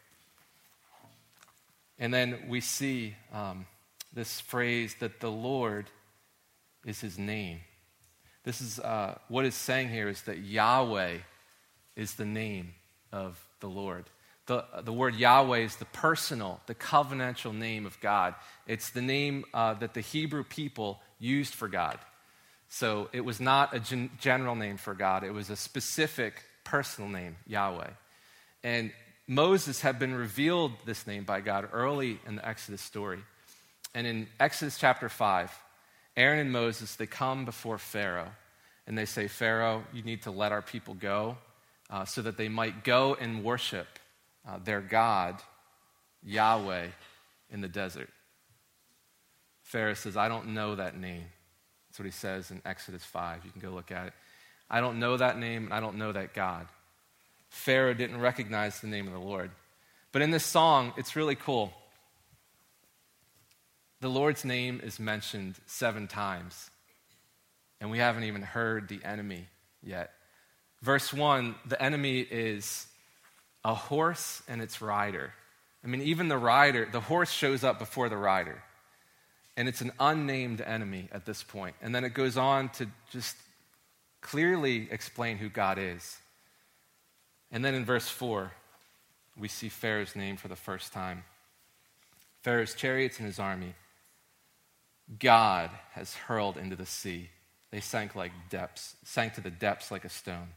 And 1.99 2.13
then 2.13 2.47
we 2.49 2.61
see 2.61 3.15
um, 3.33 3.67
this 4.13 4.41
phrase 4.41 4.97
that 5.01 5.21
the 5.21 5.31
Lord 5.31 5.87
is 6.85 7.01
his 7.01 7.19
name. 7.19 7.61
This 8.43 8.61
is 8.61 8.79
uh, 8.79 9.17
what 9.29 9.47
it's 9.47 9.57
saying 9.57 9.89
here 9.89 10.09
is 10.09 10.23
that 10.23 10.39
Yahweh 10.39 11.19
is 11.97 12.15
the 12.15 12.27
name 12.27 12.75
of 13.13 13.43
the 13.61 13.69
Lord. 13.69 14.05
The, 14.47 14.65
the 14.83 14.93
word 14.93 15.15
Yahweh 15.15 15.59
is 15.59 15.77
the 15.77 15.87
personal, 15.87 16.61
the 16.67 16.75
covenantal 16.75 17.55
name 17.55 17.87
of 17.87 17.99
God. 18.01 18.35
It's 18.67 18.91
the 18.91 19.01
name 19.01 19.45
uh, 19.55 19.75
that 19.75 19.95
the 19.95 20.03
Hebrew 20.03 20.45
people 20.45 21.01
used 21.19 21.55
for 21.55 21.67
God. 21.67 21.99
So 22.69 23.09
it 23.13 23.23
was 23.25 23.41
not 23.41 23.75
a 23.75 23.81
gen- 23.81 24.11
general 24.21 24.55
name 24.55 24.77
for 24.77 24.95
God, 24.95 25.25
it 25.25 25.33
was 25.33 25.49
a 25.49 25.57
specific 25.57 26.43
personal 26.65 27.09
name, 27.09 27.37
Yahweh. 27.47 27.91
And 28.63 28.93
Moses 29.27 29.81
had 29.81 29.99
been 29.99 30.15
revealed 30.15 30.73
this 30.85 31.07
name 31.07 31.25
by 31.25 31.41
God 31.41 31.69
early 31.73 32.21
in 32.27 32.37
the 32.37 32.47
Exodus 32.47 32.83
story. 32.83 33.21
And 33.95 34.07
in 34.07 34.27
Exodus 34.41 34.77
chapter 34.77 35.09
5, 35.09 35.53
Aaron 36.17 36.41
and 36.41 36.53
Moses, 36.53 36.97
they 36.97 37.07
come 37.07 37.45
before 37.45 37.79
Pharaoh 37.79 38.33
and 38.87 38.99
they 38.99 39.07
say, 39.07 39.29
Pharaoh, 39.29 39.85
you 39.93 40.03
need 40.03 40.23
to 40.23 40.31
let 40.31 40.53
our 40.53 40.63
people 40.63 40.95
go 40.95 41.39
uh, 41.91 42.05
so 42.05 42.23
that 42.23 42.37
they 42.37 42.49
might 42.49 42.85
go 42.85 43.15
and 43.15 43.43
worship 43.43 43.87
uh, 44.49 44.59
their 44.63 44.81
God, 44.81 45.41
Yahweh, 46.23 46.89
in 47.51 47.61
the 47.61 47.69
desert. 47.69 48.11
Pharaoh 49.63 49.95
says, 49.95 50.17
I 50.17 50.29
don't 50.29 50.49
know 50.49 50.75
that 50.75 50.97
name. 50.97 51.25
That's 51.89 51.99
what 51.99 52.07
he 52.07 52.13
says 52.13 52.51
in 52.51 52.61
Exodus 52.65 53.05
5. 53.05 53.45
You 53.45 53.51
can 53.51 53.61
go 53.61 53.71
look 53.71 53.91
at 53.91 54.09
it. 54.09 54.13
I 54.69 54.81
don't 54.81 54.99
know 54.99 55.17
that 55.17 55.39
name, 55.39 55.65
and 55.65 55.75
I 55.75 55.81
don't 55.81 55.97
know 55.97 56.13
that 56.13 56.35
God. 56.35 56.67
Pharaoh 57.49 57.95
didn't 57.95 58.21
recognize 58.21 58.81
the 58.81 58.89
name 58.89 59.07
of 59.07 59.13
the 59.13 59.21
Lord. 59.21 59.51
But 60.13 60.23
in 60.23 60.31
this 60.31 60.45
song, 60.45 60.93
it's 60.97 61.17
really 61.17 61.37
cool. 61.37 61.73
The 64.01 64.09
Lord's 64.09 64.45
name 64.45 64.81
is 64.83 65.01
mentioned 65.01 65.57
seven 65.67 66.09
times, 66.09 66.71
and 67.81 67.91
we 67.91 67.99
haven't 67.99 68.25
even 68.25 68.43
heard 68.43 68.89
the 68.89 69.01
enemy 69.05 69.47
yet. 69.83 70.11
Verse 70.83 71.13
1 71.13 71.55
the 71.67 71.81
enemy 71.81 72.21
is 72.21 72.87
a 73.65 73.75
horse 73.75 74.43
and 74.49 74.61
its 74.61 74.81
rider. 74.81 75.33
I 75.83 75.87
mean, 75.87 76.03
even 76.03 76.29
the 76.29 76.39
rider, 76.39 76.89
the 76.91 77.01
horse 77.01 77.31
shows 77.31 77.65
up 77.65 77.79
before 77.79 78.09
the 78.09 78.17
rider. 78.17 78.63
And 79.57 79.69
it's 79.69 79.81
an 79.81 79.93
unnamed 80.01 80.61
enemy 80.61 81.09
at 81.13 81.27
this 81.27 81.43
point. 81.43 81.77
And 81.81 81.95
then 81.95 82.05
it 82.05 82.15
goes 82.15 82.37
on 82.37 82.71
to 82.71 82.87
just 83.11 83.37
clearly 84.21 84.89
explain 84.91 85.39
who 85.39 85.49
God 85.49 85.79
is. 85.79 86.19
And 87.53 87.65
then 87.65 87.75
in 87.75 87.85
verse 87.85 88.09
4, 88.09 88.51
we 89.39 89.49
see 89.49 89.69
Pharaoh's 89.69 90.17
name 90.17 90.37
for 90.37 90.49
the 90.49 90.57
first 90.57 90.93
time 90.93 91.25
Pharaoh's 92.43 92.75
chariots 92.75 93.19
and 93.19 93.27
his 93.27 93.39
army 93.39 93.75
God 95.19 95.71
has 95.93 96.15
hurled 96.15 96.57
into 96.57 96.77
the 96.77 96.87
sea. 96.87 97.31
They 97.71 97.81
sank 97.81 98.15
like 98.15 98.33
depths, 98.51 98.97
sank 99.05 99.35
to 99.35 99.41
the 99.41 99.51
depths 99.51 99.91
like 99.91 100.05
a 100.05 100.09
stone. 100.09 100.49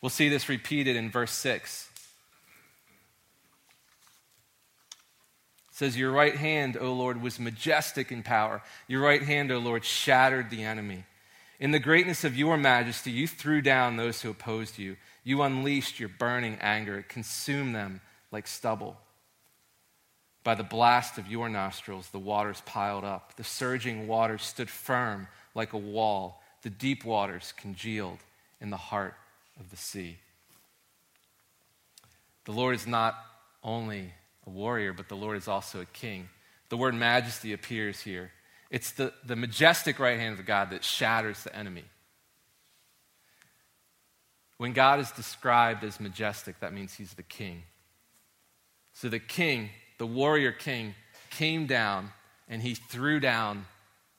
We'll 0.00 0.10
see 0.10 0.28
this 0.28 0.48
repeated 0.48 0.96
in 0.96 1.10
verse 1.10 1.32
6. 1.32 1.88
It 5.70 5.74
says, 5.76 5.96
Your 5.96 6.10
right 6.10 6.36
hand, 6.36 6.76
O 6.78 6.92
Lord, 6.92 7.22
was 7.22 7.40
majestic 7.40 8.12
in 8.12 8.22
power. 8.22 8.62
Your 8.88 9.02
right 9.02 9.22
hand, 9.22 9.50
O 9.50 9.58
Lord, 9.58 9.84
shattered 9.84 10.50
the 10.50 10.64
enemy. 10.64 11.04
In 11.58 11.70
the 11.70 11.78
greatness 11.78 12.24
of 12.24 12.36
your 12.36 12.56
majesty, 12.56 13.10
you 13.10 13.26
threw 13.26 13.62
down 13.62 13.96
those 13.96 14.20
who 14.20 14.30
opposed 14.30 14.78
you. 14.78 14.96
You 15.24 15.42
unleashed 15.42 15.98
your 15.98 16.10
burning 16.10 16.58
anger, 16.60 16.98
it 16.98 17.08
consumed 17.08 17.74
them 17.74 18.00
like 18.30 18.46
stubble. 18.46 18.98
By 20.44 20.54
the 20.54 20.62
blast 20.62 21.18
of 21.18 21.26
your 21.26 21.48
nostrils, 21.48 22.10
the 22.10 22.20
waters 22.20 22.62
piled 22.66 23.02
up. 23.02 23.34
The 23.36 23.42
surging 23.42 24.06
waters 24.06 24.42
stood 24.42 24.70
firm 24.70 25.26
like 25.54 25.72
a 25.72 25.78
wall. 25.78 26.42
The 26.62 26.70
deep 26.70 27.04
waters 27.04 27.52
congealed 27.56 28.18
in 28.60 28.70
the 28.70 28.76
heart 28.76 29.14
of 29.58 29.70
the 29.70 29.76
sea. 29.76 30.18
The 32.44 32.52
Lord 32.52 32.74
is 32.74 32.86
not 32.86 33.16
only 33.62 34.12
a 34.46 34.50
warrior, 34.50 34.92
but 34.92 35.08
the 35.08 35.16
Lord 35.16 35.36
is 35.36 35.48
also 35.48 35.80
a 35.80 35.86
king. 35.86 36.28
The 36.68 36.76
word 36.76 36.94
majesty 36.94 37.52
appears 37.52 38.00
here. 38.00 38.30
It's 38.70 38.92
the, 38.92 39.12
the 39.24 39.36
majestic 39.36 39.98
right 39.98 40.18
hand 40.18 40.38
of 40.38 40.46
God 40.46 40.70
that 40.70 40.84
shatters 40.84 41.42
the 41.44 41.54
enemy. 41.54 41.84
When 44.58 44.72
God 44.72 45.00
is 45.00 45.10
described 45.10 45.84
as 45.84 46.00
majestic, 46.00 46.60
that 46.60 46.72
means 46.72 46.94
he's 46.94 47.14
the 47.14 47.22
king. 47.22 47.62
So 48.94 49.08
the 49.08 49.18
king 49.18 49.70
the 49.98 50.06
warrior 50.06 50.52
king, 50.52 50.94
came 51.30 51.66
down 51.66 52.10
and 52.48 52.62
he 52.62 52.74
threw 52.74 53.20
down 53.20 53.66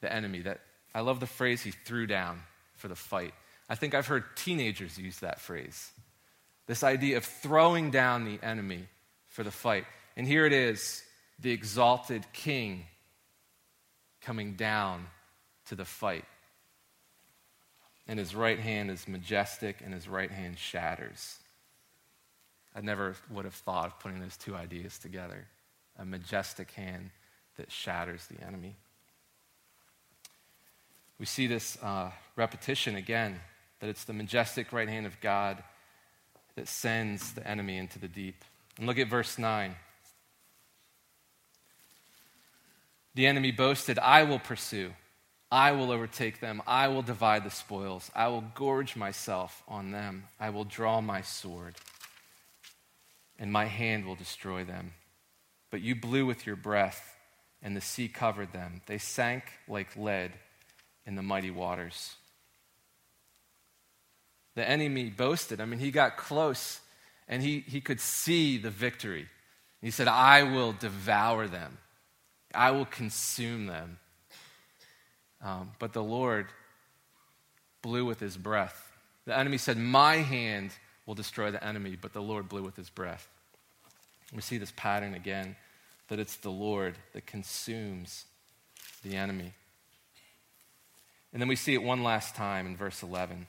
the 0.02 0.12
enemy. 0.12 0.42
That 0.42 0.60
I 0.94 1.02
love 1.02 1.20
the 1.20 1.28
phrase 1.28 1.62
he 1.62 1.72
threw 1.72 2.08
down 2.08 2.42
for 2.76 2.88
the 2.88 2.96
fight. 2.96 3.34
I 3.70 3.76
think 3.76 3.94
I've 3.94 4.08
heard 4.08 4.24
teenagers 4.36 4.98
use 4.98 5.20
that 5.20 5.40
phrase. 5.40 5.92
This 6.68 6.84
idea 6.84 7.18
of 7.18 7.26
throwing 7.26 7.92
down 7.92 8.26
the 8.26 8.40
enemy 8.46 8.88
for 9.28 9.44
the 9.44 9.52
fight. 9.52 9.86
And 10.16 10.28
here 10.28 10.46
it 10.46 10.54
is 10.54 11.04
the 11.40 11.52
exalted 11.52 12.26
king 12.34 12.86
coming 14.22 14.54
down 14.54 15.06
to 15.68 15.76
the 15.76 15.86
fight. 15.86 16.26
And 18.08 18.18
his 18.18 18.34
right 18.34 18.60
hand 18.60 18.90
is 18.90 19.08
majestic, 19.08 19.82
and 19.84 19.94
his 19.94 20.08
right 20.08 20.32
hand 20.32 20.58
shatters. 20.58 21.40
I 22.74 22.82
never 22.82 23.16
would 23.30 23.46
have 23.46 23.54
thought 23.54 23.88
of 23.88 24.00
putting 24.00 24.20
those 24.20 24.38
two 24.38 24.56
ideas 24.56 24.98
together 24.98 25.48
a 26.00 26.06
majestic 26.06 26.72
hand 26.72 27.10
that 27.58 27.72
shatters 27.72 28.28
the 28.28 28.46
enemy. 28.46 28.76
We 31.20 31.26
see 31.26 31.48
this 31.48 31.78
uh, 31.82 32.12
repetition 32.36 32.96
again 32.96 33.40
that 33.80 33.90
it's 33.90 34.04
the 34.04 34.14
majestic 34.14 34.74
right 34.74 34.90
hand 34.90 35.06
of 35.06 35.20
God 35.22 35.64
that 36.56 36.68
sends 36.68 37.34
the 37.34 37.48
enemy 37.48 37.78
into 37.78 38.00
the 38.00 38.08
deep. 38.08 38.44
And 38.78 38.88
look 38.88 38.98
at 38.98 39.08
verse 39.08 39.38
9. 39.38 39.76
The 43.16 43.28
enemy 43.28 43.52
boasted, 43.52 43.98
I 44.00 44.24
will 44.24 44.40
pursue. 44.40 44.94
I 45.52 45.72
will 45.72 45.92
overtake 45.92 46.40
them. 46.40 46.62
I 46.68 46.90
will 46.90 47.02
divide 47.02 47.44
the 47.44 47.50
spoils. 47.50 48.12
I 48.14 48.28
will 48.28 48.44
gorge 48.54 48.96
myself 48.96 49.64
on 49.68 49.92
them. 49.92 50.26
I 50.40 50.50
will 50.50 50.66
draw 50.66 51.00
my 51.00 51.22
sword, 51.22 51.76
and 53.40 53.52
my 53.52 53.66
hand 53.66 54.06
will 54.06 54.16
destroy 54.16 54.66
them. 54.66 54.94
But 55.72 55.82
you 55.82 55.96
blew 55.96 56.26
with 56.26 56.46
your 56.46 56.58
breath, 56.58 57.16
and 57.62 57.76
the 57.76 57.82
sea 57.82 58.10
covered 58.10 58.52
them. 58.52 58.82
They 58.88 58.98
sank 58.98 59.44
like 59.68 59.96
lead 59.96 60.34
in 61.06 61.16
the 61.16 61.24
mighty 61.24 61.52
waters. 61.52 62.16
The 64.58 64.68
enemy 64.68 65.12
boasted. 65.12 65.62
I 65.62 65.66
mean, 65.66 65.78
he 65.78 65.92
got 65.92 66.18
close 66.18 66.80
and 67.28 67.44
he, 67.44 67.60
he 67.68 67.80
could 67.80 68.02
see 68.02 68.58
the 68.58 68.72
victory. 68.72 69.28
He 69.84 69.92
said, 69.92 70.08
I 70.08 70.42
will 70.42 70.74
devour 70.74 71.48
them, 71.48 71.78
I 72.56 72.72
will 72.72 72.88
consume 72.88 73.68
them. 73.68 74.00
Um, 75.44 75.74
but 75.78 75.94
the 75.94 76.02
Lord 76.02 76.48
blew 77.84 78.04
with 78.04 78.20
his 78.20 78.36
breath. 78.36 78.92
The 79.26 79.38
enemy 79.38 79.60
said, 79.60 79.78
My 79.78 80.16
hand 80.16 80.72
will 81.06 81.14
destroy 81.14 81.52
the 81.52 81.64
enemy, 81.64 81.96
but 81.96 82.14
the 82.14 82.24
Lord 82.24 82.50
blew 82.50 82.64
with 82.64 82.76
his 82.76 82.90
breath. 82.90 83.30
We 84.34 84.42
see 84.42 84.58
this 84.58 84.74
pattern 84.76 85.14
again 85.14 85.56
that 86.08 86.18
it's 86.18 86.38
the 86.38 86.50
Lord 86.50 86.96
that 87.14 87.28
consumes 87.28 88.26
the 89.04 89.18
enemy. 89.18 89.54
And 91.32 91.40
then 91.40 91.48
we 91.48 91.56
see 91.56 91.76
it 91.76 91.84
one 91.84 92.02
last 92.02 92.34
time 92.34 92.66
in 92.66 92.76
verse 92.76 93.04
11, 93.04 93.46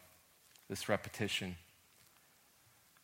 this 0.69 0.89
repetition. 0.89 1.57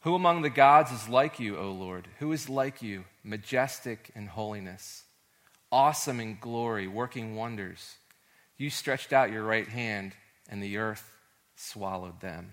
Who 0.01 0.15
among 0.15 0.43
the 0.43 0.51
gods 0.51 0.93
is 0.93 1.09
like 1.09 1.41
you, 1.41 1.57
O 1.57 1.71
Lord? 1.71 2.09
Who 2.19 2.33
is 2.33 2.49
like 2.49 2.83
you, 2.83 3.05
majestic 3.23 4.11
in 4.15 4.27
holiness, 4.27 5.05
awesome 5.73 6.21
in 6.21 6.37
glory, 6.41 6.87
working 6.87 7.37
wonders? 7.37 7.97
You 8.59 8.69
stretched 8.69 9.13
out 9.13 9.33
your 9.33 9.45
right 9.45 9.67
hand, 9.67 10.13
and 10.49 10.63
the 10.63 10.77
earth 10.77 11.11
swallowed 11.57 12.21
them. 12.21 12.53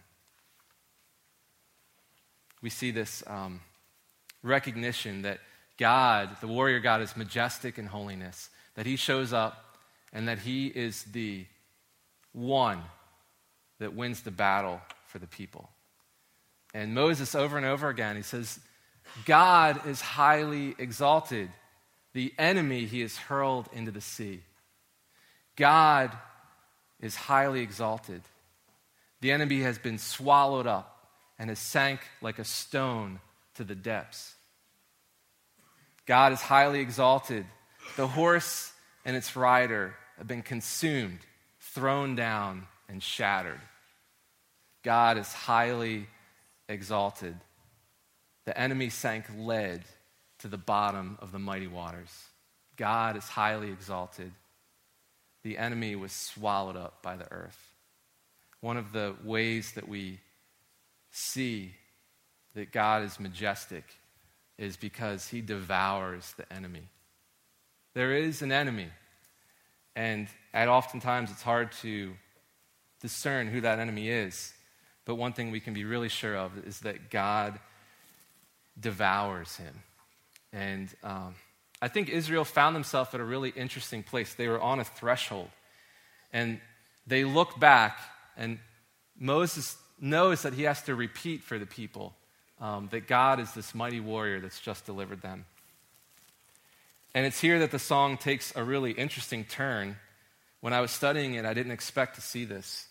We 2.62 2.70
see 2.70 2.92
this 2.92 3.24
um, 3.28 3.60
recognition 4.44 5.24
that 5.24 5.40
God, 5.78 6.38
the 6.40 6.48
warrior 6.48 6.80
God, 6.80 7.02
is 7.02 7.18
majestic 7.18 7.78
in 7.78 7.88
holiness, 7.88 8.50
that 8.76 8.86
he 8.86 8.96
shows 8.96 9.34
up 9.34 9.78
and 10.14 10.28
that 10.28 10.40
he 10.40 10.68
is 10.68 11.04
the 11.04 11.46
one 12.32 12.82
that 13.80 13.94
wins 13.94 14.22
the 14.22 14.32
battle 14.32 14.80
for 15.12 15.20
the 15.20 15.28
people. 15.28 15.70
And 16.74 16.96
Moses, 16.96 17.36
over 17.36 17.58
and 17.58 17.66
over 17.66 17.90
again, 17.90 18.16
he 18.16 18.22
says, 18.22 18.60
God 19.26 19.86
is 19.86 20.00
highly 20.00 20.74
exalted. 20.78 21.50
The 22.14 22.34
enemy 22.40 22.86
he 22.86 23.02
has 23.02 23.18
hurled 23.18 23.68
into 23.74 23.92
the 23.92 24.02
sea. 24.02 24.42
God 25.58 26.12
is 27.02 27.16
highly 27.16 27.60
exalted. 27.60 28.22
The 29.20 29.32
enemy 29.32 29.62
has 29.62 29.78
been 29.78 29.98
swallowed 29.98 30.66
up 30.66 31.10
and 31.38 31.50
has 31.50 31.60
sank 31.60 32.00
like 32.22 32.40
a 32.40 32.46
stone 32.46 33.20
to 33.56 33.66
the 33.66 33.76
depths. 33.76 34.34
God 36.06 36.32
is 36.32 36.42
highly 36.42 36.80
exalted. 36.80 37.46
The 37.98 38.08
horse 38.08 38.72
and 39.04 39.16
its 39.18 39.36
rider 39.36 39.96
have 40.18 40.28
been 40.28 40.42
consumed, 40.42 41.20
thrown 41.60 42.16
down, 42.16 42.68
and 42.88 43.04
shattered. 43.04 43.60
God 44.84 45.18
is 45.18 45.32
highly 45.32 46.08
exalted. 46.68 47.36
The 48.46 48.58
enemy 48.58 48.90
sank 48.90 49.26
lead 49.38 49.84
to 50.40 50.48
the 50.48 50.58
bottom 50.58 51.18
of 51.22 51.32
the 51.32 51.40
mighty 51.40 51.68
waters. 51.68 52.12
God 52.76 53.16
is 53.16 53.26
highly 53.26 53.70
exalted. 53.70 54.32
The 55.44 55.58
enemy 55.58 55.96
was 55.96 56.12
swallowed 56.12 56.76
up 56.76 57.02
by 57.04 57.16
the 57.16 57.32
earth. 57.32 57.74
One 58.60 58.78
of 58.78 58.92
the 58.92 59.16
ways 59.24 59.74
that 59.74 59.88
we 59.88 60.20
see 61.12 61.74
that 62.56 62.72
God 62.72 63.04
is 63.04 63.20
majestic 63.20 63.84
is 64.58 64.78
because 64.78 65.28
he 65.28 65.42
devours 65.42 66.34
the 66.38 66.52
enemy. 66.54 66.84
There 67.94 68.16
is 68.16 68.42
an 68.42 68.52
enemy, 68.52 68.88
and 69.96 70.28
at 70.54 70.68
oftentimes 70.68 71.32
it's 71.32 71.42
hard 71.42 71.72
to 71.82 72.14
discern 73.02 73.48
who 73.48 73.62
that 73.62 73.80
enemy 73.80 74.10
is. 74.10 74.54
But 75.06 75.16
one 75.16 75.34
thing 75.34 75.52
we 75.52 75.60
can 75.60 75.74
be 75.74 75.84
really 75.84 76.10
sure 76.10 76.36
of 76.36 76.52
is 76.66 76.82
that 76.82 77.10
God 77.10 77.60
devours 78.80 79.56
him. 79.56 79.84
And 80.54 80.90
um, 81.04 81.36
I 81.82 81.88
think 81.88 82.10
Israel 82.10 82.46
found 82.46 82.76
themselves 82.76 83.14
at 83.14 83.20
a 83.20 83.24
really 83.24 83.50
interesting 83.50 84.04
place. 84.04 84.34
They 84.34 84.48
were 84.48 84.62
on 84.62 84.80
a 84.80 84.84
threshold. 84.84 85.50
And 86.32 86.60
they 87.08 87.24
look 87.24 87.60
back, 87.60 87.98
and 88.38 88.60
Moses 89.20 89.76
knows 90.00 90.44
that 90.44 90.54
he 90.54 90.64
has 90.64 90.82
to 90.84 90.96
repeat 90.96 91.44
for 91.44 91.58
the 91.60 91.66
people 91.66 92.14
um, 92.60 92.88
that 92.92 93.08
God 93.08 93.40
is 93.40 93.52
this 93.54 93.74
mighty 93.74 94.00
warrior 94.00 94.40
that's 94.40 94.60
just 94.60 94.86
delivered 94.86 95.22
them. 95.22 95.46
And 97.14 97.26
it's 97.26 97.42
here 97.42 97.60
that 97.60 97.72
the 97.72 97.80
song 97.80 98.18
takes 98.18 98.56
a 98.56 98.64
really 98.64 98.92
interesting 98.92 99.44
turn. 99.44 99.98
When 100.62 100.74
I 100.74 100.80
was 100.80 100.92
studying 100.92 101.34
it, 101.34 101.44
I 101.44 101.54
didn't 101.54 101.74
expect 101.74 102.16
to 102.16 102.22
see 102.22 102.46
this. 102.46 102.88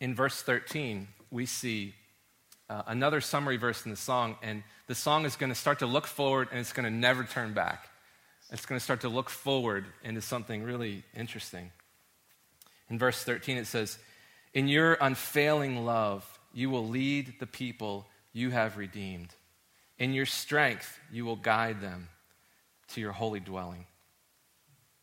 In 0.00 0.14
verse 0.14 0.42
13, 0.42 1.08
we 1.30 1.46
see 1.46 1.94
uh, 2.70 2.82
another 2.86 3.20
summary 3.20 3.56
verse 3.56 3.84
in 3.84 3.90
the 3.90 3.96
song, 3.96 4.36
and 4.42 4.62
the 4.86 4.94
song 4.94 5.24
is 5.24 5.36
going 5.36 5.50
to 5.50 5.58
start 5.58 5.80
to 5.80 5.86
look 5.86 6.06
forward 6.06 6.48
and 6.50 6.60
it's 6.60 6.72
going 6.72 6.84
to 6.84 6.90
never 6.90 7.24
turn 7.24 7.52
back. 7.52 7.88
It's 8.50 8.64
going 8.64 8.78
to 8.78 8.84
start 8.84 9.02
to 9.02 9.08
look 9.08 9.28
forward 9.28 9.86
into 10.02 10.20
something 10.20 10.62
really 10.62 11.04
interesting. 11.14 11.70
In 12.88 12.98
verse 12.98 13.22
13, 13.22 13.58
it 13.58 13.66
says, 13.66 13.98
In 14.54 14.68
your 14.68 14.96
unfailing 15.00 15.84
love, 15.84 16.38
you 16.54 16.70
will 16.70 16.86
lead 16.86 17.34
the 17.40 17.46
people 17.46 18.06
you 18.32 18.50
have 18.50 18.76
redeemed. 18.78 19.34
In 19.98 20.14
your 20.14 20.26
strength, 20.26 20.98
you 21.12 21.24
will 21.24 21.36
guide 21.36 21.80
them 21.80 22.08
to 22.88 23.00
your 23.00 23.12
holy 23.12 23.40
dwelling. 23.40 23.86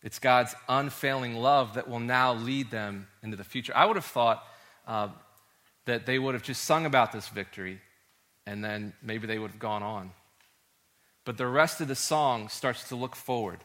It's 0.01 0.19
God's 0.19 0.55
unfailing 0.69 1.35
love 1.35 1.75
that 1.75 1.89
will 1.89 1.99
now 1.99 2.33
lead 2.33 2.71
them 2.71 3.07
into 3.21 3.37
the 3.37 3.43
future. 3.43 3.73
I 3.75 3.85
would 3.85 3.95
have 3.95 4.05
thought 4.05 4.43
uh, 4.87 5.09
that 5.85 6.05
they 6.05 6.19
would 6.19 6.33
have 6.33 6.43
just 6.43 6.63
sung 6.63 6.85
about 6.85 7.11
this 7.11 7.27
victory 7.29 7.79
and 8.45 8.63
then 8.63 8.93
maybe 9.01 9.27
they 9.27 9.39
would 9.39 9.51
have 9.51 9.59
gone 9.59 9.83
on. 9.83 10.11
But 11.23 11.37
the 11.37 11.47
rest 11.47 11.81
of 11.81 11.87
the 11.87 11.95
song 11.95 12.49
starts 12.49 12.89
to 12.89 12.95
look 12.95 13.15
forward. 13.15 13.59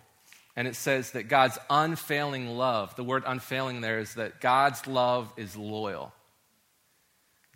And 0.56 0.66
it 0.66 0.74
says 0.74 1.12
that 1.12 1.28
God's 1.28 1.58
unfailing 1.68 2.48
love, 2.48 2.96
the 2.96 3.04
word 3.04 3.22
unfailing 3.26 3.82
there 3.82 3.98
is 3.98 4.14
that 4.14 4.40
God's 4.40 4.86
love 4.86 5.32
is 5.36 5.56
loyal. 5.56 6.12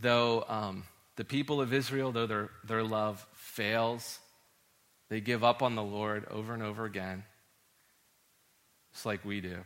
Though 0.00 0.44
um, 0.48 0.84
the 1.16 1.24
people 1.24 1.60
of 1.60 1.72
Israel, 1.72 2.12
though 2.12 2.26
their, 2.26 2.50
their 2.64 2.82
love 2.82 3.26
fails, 3.34 4.18
they 5.08 5.20
give 5.20 5.42
up 5.42 5.62
on 5.62 5.74
the 5.74 5.82
Lord 5.82 6.26
over 6.30 6.54
and 6.54 6.62
over 6.62 6.84
again, 6.84 7.24
just 8.92 9.06
like 9.06 9.24
we 9.24 9.40
do. 9.40 9.58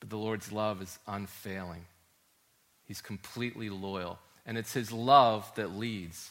But 0.00 0.10
the 0.10 0.18
Lord's 0.18 0.50
love 0.50 0.82
is 0.82 0.98
unfailing. 1.06 1.84
He's 2.92 3.00
completely 3.00 3.70
loyal. 3.70 4.18
And 4.44 4.58
it's 4.58 4.74
his 4.74 4.92
love 4.92 5.50
that 5.54 5.70
leads. 5.70 6.30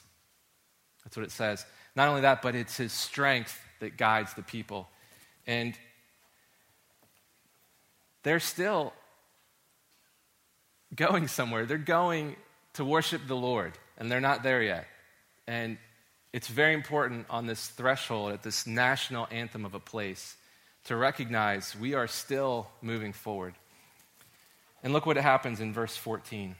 That's 1.03 1.17
what 1.17 1.25
it 1.25 1.31
says. 1.31 1.65
Not 1.95 2.07
only 2.07 2.21
that, 2.21 2.43
but 2.43 2.53
it's 2.53 2.77
his 2.77 2.93
strength 2.93 3.59
that 3.79 3.97
guides 3.97 4.35
the 4.35 4.43
people. 4.43 4.87
And 5.47 5.73
they're 8.21 8.39
still 8.39 8.93
going 10.95 11.29
somewhere. 11.29 11.65
They're 11.65 11.79
going 11.79 12.35
to 12.73 12.85
worship 12.85 13.23
the 13.25 13.35
Lord, 13.35 13.73
and 13.97 14.11
they're 14.11 14.21
not 14.21 14.43
there 14.43 14.61
yet. 14.61 14.85
And 15.47 15.79
it's 16.31 16.47
very 16.47 16.75
important 16.75 17.25
on 17.31 17.47
this 17.47 17.69
threshold, 17.69 18.33
at 18.33 18.43
this 18.43 18.67
national 18.67 19.27
anthem 19.31 19.65
of 19.65 19.73
a 19.73 19.79
place, 19.79 20.35
to 20.83 20.95
recognize 20.95 21.75
we 21.75 21.95
are 21.95 22.05
still 22.05 22.67
moving 22.83 23.13
forward. 23.13 23.55
And 24.83 24.93
look 24.93 25.05
what 25.05 25.17
happens 25.17 25.59
in 25.59 25.73
verse 25.73 25.95
14. 25.95 26.55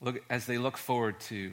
Look, 0.00 0.22
as 0.28 0.46
they 0.46 0.58
look 0.58 0.76
forward 0.76 1.20
to 1.20 1.52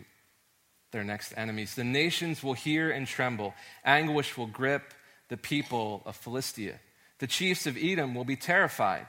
their 0.91 1.03
next 1.03 1.33
enemies, 1.37 1.75
the 1.75 1.83
nations 1.83 2.43
will 2.43 2.53
hear 2.53 2.91
and 2.91 3.07
tremble. 3.07 3.53
Anguish 3.85 4.37
will 4.37 4.47
grip 4.47 4.93
the 5.29 5.37
people 5.37 6.01
of 6.05 6.15
Philistia. 6.15 6.79
The 7.19 7.27
chiefs 7.27 7.67
of 7.67 7.77
Edom 7.77 8.15
will 8.15 8.25
be 8.25 8.35
terrified. 8.35 9.07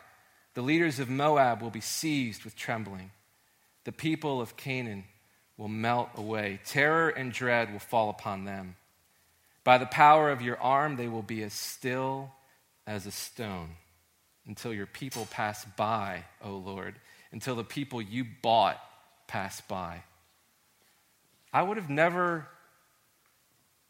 The 0.54 0.62
leaders 0.62 1.00
of 1.00 1.08
Moab 1.10 1.62
will 1.62 1.70
be 1.70 1.80
seized 1.80 2.44
with 2.44 2.54
trembling. 2.54 3.10
The 3.84 3.92
people 3.92 4.40
of 4.40 4.56
Canaan 4.56 5.04
will 5.56 5.68
melt 5.68 6.10
away. 6.14 6.60
Terror 6.64 7.08
and 7.08 7.32
dread 7.32 7.72
will 7.72 7.80
fall 7.80 8.10
upon 8.10 8.44
them. 8.44 8.76
By 9.64 9.78
the 9.78 9.86
power 9.86 10.30
of 10.30 10.42
your 10.42 10.60
arm, 10.60 10.96
they 10.96 11.08
will 11.08 11.22
be 11.22 11.42
as 11.42 11.54
still 11.54 12.32
as 12.86 13.06
a 13.06 13.10
stone 13.10 13.70
until 14.46 14.72
your 14.72 14.86
people 14.86 15.26
pass 15.30 15.64
by, 15.76 16.24
O 16.42 16.56
Lord, 16.56 16.94
until 17.32 17.56
the 17.56 17.64
people 17.64 18.00
you 18.02 18.24
bought 18.42 18.80
pass 19.26 19.60
by. 19.62 20.02
I 21.52 21.62
would 21.62 21.76
have 21.76 21.90
never, 21.90 22.46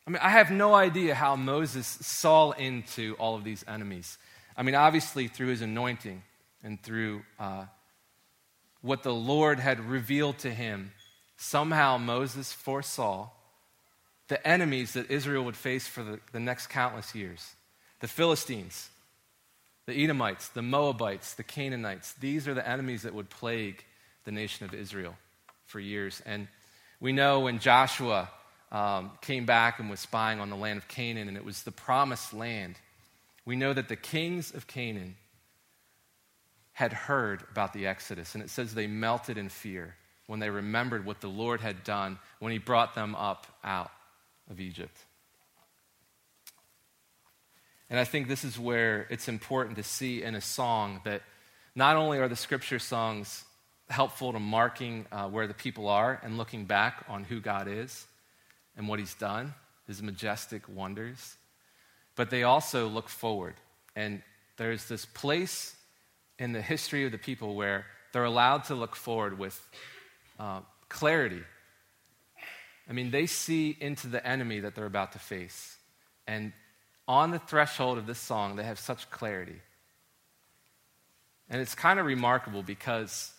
I 0.07 0.11
mean, 0.11 0.21
I 0.23 0.31
have 0.31 0.51
no 0.51 0.75
idea 0.75 1.15
how 1.15 1.37
Moses 1.37 1.87
saw 1.87 2.53
into 2.53 3.15
all 3.19 3.35
of 3.35 3.45
these 3.45 3.65
enemies. 3.67 4.19
I 4.57 4.63
mean, 4.63 4.75
obviously, 4.75 5.29
through 5.29 5.49
his 5.49 5.63
anointing 5.63 6.23
and 6.63 6.81
through 6.83 7.23
uh, 7.39 7.65
what 8.83 9.03
the 9.03 9.15
Lord 9.15 9.59
had 9.59 9.81
revealed 9.81 10.39
to 10.41 10.51
him, 10.51 10.93
somehow 11.37 11.99
Moses 11.99 12.53
foresaw 12.53 13.31
the 14.29 14.47
enemies 14.47 14.93
that 14.95 15.11
Israel 15.11 15.45
would 15.45 15.57
face 15.57 15.87
for 15.87 16.03
the, 16.03 16.21
the 16.33 16.41
next 16.41 16.69
countless 16.69 17.15
years 17.15 17.55
the 18.01 18.09
Philistines, 18.09 18.91
the 19.87 19.93
Edomites, 19.93 20.49
the 20.49 20.63
Moabites, 20.63 21.35
the 21.35 21.43
Canaanites, 21.43 22.13
these 22.15 22.49
are 22.49 22.55
the 22.55 22.67
enemies 22.67 23.03
that 23.03 23.15
would 23.15 23.31
plague 23.31 23.85
the 24.25 24.33
nation 24.33 24.67
of 24.67 24.75
Israel 24.75 25.15
for 25.67 25.81
years. 25.81 26.23
And 26.25 26.49
we 27.01 27.13
know 27.13 27.41
when 27.41 27.59
Joshua 27.59 28.31
um, 28.73 29.13
came 29.21 29.45
back 29.45 29.79
and 29.79 29.91
was 29.91 30.01
spying 30.01 30.41
on 30.41 30.51
the 30.51 30.57
land 30.57 30.79
of 30.79 30.89
Canaan, 30.89 31.29
and 31.29 31.37
it 31.37 31.45
was 31.45 31.63
the 31.63 31.71
promised 31.71 32.33
land, 32.33 32.77
we 33.45 33.57
know 33.57 33.73
that 33.73 33.89
the 33.89 33.97
kings 33.97 34.55
of 34.55 34.67
Canaan 34.67 35.17
had 36.73 36.93
heard 36.93 37.45
about 37.51 37.73
the 37.73 37.87
Exodus. 37.87 38.35
And 38.35 38.43
it 38.43 38.51
says 38.51 38.75
they 38.75 38.87
melted 38.87 39.39
in 39.39 39.49
fear 39.49 39.95
when 40.27 40.41
they 40.41 40.51
remembered 40.51 41.05
what 41.05 41.21
the 41.21 41.29
Lord 41.29 41.61
had 41.61 41.85
done 41.85 42.19
when 42.41 42.53
he 42.53 42.59
brought 42.59 42.95
them 42.95 43.15
up 43.15 43.47
out 43.63 43.91
of 44.51 44.61
Egypt. 44.61 44.97
And 47.91 47.99
I 47.99 48.05
think 48.05 48.29
this 48.29 48.45
is 48.45 48.59
where 48.59 49.07
it's 49.11 49.29
important 49.29 49.77
to 49.77 49.83
see 49.83 50.23
in 50.23 50.35
a 50.35 50.41
song 50.41 51.01
that 51.05 51.23
not 51.75 51.97
only 51.97 52.19
are 52.19 52.29
the 52.29 52.37
scripture 52.37 52.79
songs 52.79 53.45
helpful 53.89 54.33
to 54.33 54.41
marking 54.41 55.07
uh, 55.13 55.29
where 55.29 55.47
the 55.47 55.55
people 55.55 55.89
are 55.89 56.19
and 56.23 56.39
looking 56.39 56.65
back 56.65 57.05
on 57.09 57.25
who 57.25 57.41
God 57.41 57.69
is 57.69 58.07
and 58.77 58.89
what 58.89 58.99
he's 58.99 59.15
done, 59.15 59.55
his 59.87 60.03
majestic 60.03 60.63
wonders, 60.69 61.37
but 62.17 62.31
they 62.31 62.43
also 62.43 62.89
look 62.89 63.09
forward. 63.09 63.55
And 63.95 64.23
there's 64.57 64.87
this 64.87 65.05
place 65.05 65.77
in 66.39 66.53
the 66.53 66.63
history 66.63 67.05
of 67.05 67.13
the 67.13 67.19
people 67.19 67.55
where 67.55 67.87
they're 68.13 68.25
allowed 68.25 68.65
to 68.65 68.75
look 68.75 68.97
forward 68.97 69.39
with 69.39 69.61
uh, 70.39 70.61
clarity. 70.89 71.43
I 72.89 72.93
mean, 72.93 73.11
they 73.11 73.27
see 73.27 73.77
into 73.79 74.07
the 74.07 74.25
enemy 74.27 74.61
that 74.61 74.75
they're 74.75 74.87
about 74.87 75.13
to 75.13 75.19
face. 75.19 75.77
And 76.27 76.53
on 77.07 77.31
the 77.31 77.39
threshold 77.39 77.99
of 77.99 78.07
this 78.07 78.19
song, 78.19 78.57
they 78.57 78.65
have 78.65 78.79
such 78.79 79.11
clarity. 79.11 79.61
And 81.51 81.61
it's 81.61 81.75
kind 81.75 81.99
of 81.99 82.07
remarkable 82.07 82.63
because 82.63 83.33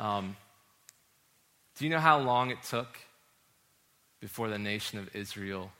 Um, 0.00 0.34
do 1.76 1.84
you 1.84 1.90
know 1.90 2.00
how 2.00 2.18
long 2.18 2.50
it 2.50 2.62
took 2.62 2.98
before 4.18 4.48
the 4.48 4.58
nation 4.58 4.98
of 4.98 5.14
Israel 5.14 5.70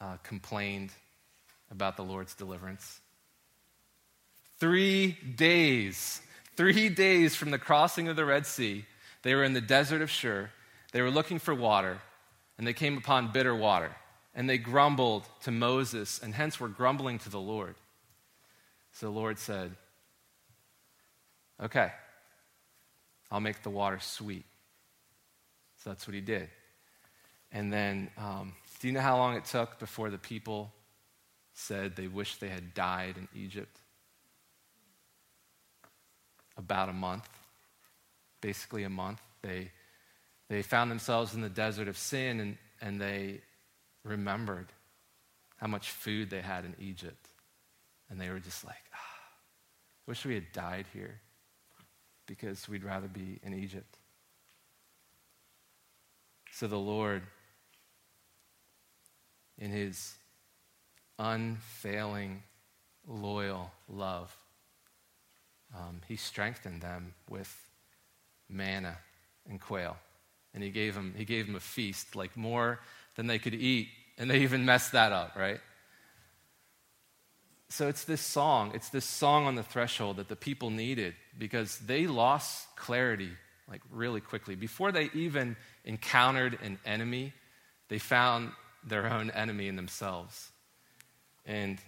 uh, 0.00 0.18
complained 0.22 0.90
about 1.68 1.96
the 1.96 2.04
Lord's 2.04 2.34
deliverance? 2.34 3.00
Three 4.60 5.18
days. 5.36 6.22
Three 6.56 6.88
days 6.88 7.34
from 7.34 7.50
the 7.50 7.58
crossing 7.58 8.08
of 8.08 8.14
the 8.14 8.24
Red 8.24 8.46
Sea, 8.46 8.84
they 9.22 9.34
were 9.34 9.42
in 9.42 9.52
the 9.52 9.60
desert 9.60 10.00
of 10.00 10.10
Shur. 10.10 10.50
They 10.92 11.02
were 11.02 11.10
looking 11.10 11.40
for 11.40 11.54
water, 11.54 11.98
and 12.56 12.66
they 12.66 12.74
came 12.74 12.96
upon 12.96 13.32
bitter 13.32 13.54
water. 13.54 13.96
And 14.34 14.48
they 14.48 14.58
grumbled 14.58 15.24
to 15.42 15.50
Moses, 15.50 16.20
and 16.22 16.34
hence 16.34 16.58
were 16.58 16.68
grumbling 16.68 17.18
to 17.20 17.28
the 17.28 17.40
Lord. 17.40 17.74
So 18.92 19.06
the 19.06 19.12
Lord 19.12 19.38
said, 19.38 19.72
Okay, 21.60 21.92
I'll 23.30 23.40
make 23.40 23.62
the 23.62 23.70
water 23.70 23.98
sweet. 24.00 24.44
So 25.82 25.90
that's 25.90 26.06
what 26.06 26.14
he 26.14 26.20
did. 26.20 26.48
And 27.52 27.72
then, 27.72 28.10
um, 28.16 28.54
do 28.80 28.88
you 28.88 28.92
know 28.92 29.00
how 29.00 29.16
long 29.16 29.36
it 29.36 29.44
took 29.44 29.78
before 29.78 30.10
the 30.10 30.18
people 30.18 30.72
said 31.54 31.94
they 31.94 32.06
wished 32.06 32.40
they 32.40 32.48
had 32.48 32.74
died 32.74 33.16
in 33.16 33.28
Egypt? 33.34 33.78
About 36.56 36.88
a 36.88 36.92
month. 36.92 37.28
Basically, 38.40 38.84
a 38.84 38.90
month. 38.90 39.20
They, 39.42 39.70
they 40.48 40.62
found 40.62 40.90
themselves 40.90 41.34
in 41.34 41.42
the 41.42 41.48
desert 41.48 41.88
of 41.88 41.96
sin 41.96 42.40
and, 42.40 42.56
and 42.80 43.00
they 43.00 43.40
remembered 44.04 44.68
how 45.56 45.66
much 45.66 45.90
food 45.90 46.30
they 46.30 46.40
had 46.40 46.64
in 46.64 46.74
Egypt. 46.78 47.28
And 48.10 48.20
they 48.20 48.28
were 48.28 48.40
just 48.40 48.64
like, 48.64 48.82
ah, 48.94 49.22
wish 50.06 50.24
we 50.24 50.34
had 50.34 50.52
died 50.52 50.86
here 50.92 51.20
because 52.26 52.68
we'd 52.68 52.84
rather 52.84 53.08
be 53.08 53.38
in 53.42 53.54
Egypt. 53.54 53.98
So 56.50 56.66
the 56.66 56.78
Lord, 56.78 57.22
in 59.58 59.70
his 59.70 60.14
unfailing, 61.18 62.42
loyal 63.06 63.70
love, 63.88 64.36
um, 65.74 66.00
he 66.06 66.16
strengthened 66.16 66.82
them 66.82 67.14
with 67.30 67.54
manna 68.48 68.98
and 69.48 69.60
quail. 69.60 69.96
And 70.54 70.62
he 70.62 70.70
gave 70.70 70.94
them, 70.94 71.14
he 71.16 71.24
gave 71.24 71.46
them 71.46 71.56
a 71.56 71.60
feast, 71.60 72.14
like 72.14 72.36
more 72.36 72.80
than 73.16 73.26
they 73.26 73.38
could 73.38 73.54
eat. 73.54 73.88
And 74.18 74.30
they 74.30 74.40
even 74.40 74.64
messed 74.64 74.92
that 74.92 75.12
up, 75.12 75.36
right? 75.36 75.60
So 77.68 77.88
it's 77.88 78.04
this 78.04 78.20
song, 78.20 78.72
it's 78.74 78.90
this 78.90 79.06
song 79.06 79.46
on 79.46 79.54
the 79.54 79.62
threshold 79.62 80.18
that 80.18 80.28
the 80.28 80.36
people 80.36 80.68
needed 80.68 81.14
because 81.38 81.78
they 81.78 82.06
lost 82.06 82.66
clarity 82.76 83.30
like 83.68 83.80
really 83.90 84.20
quickly. 84.20 84.54
Before 84.54 84.92
they 84.92 85.08
even 85.14 85.56
encountered 85.86 86.58
an 86.62 86.78
enemy, 86.84 87.32
they 87.88 87.98
found 87.98 88.52
their 88.84 89.10
own 89.10 89.30
enemy 89.30 89.68
in 89.68 89.76
themselves. 89.76 90.50
And 91.46 91.78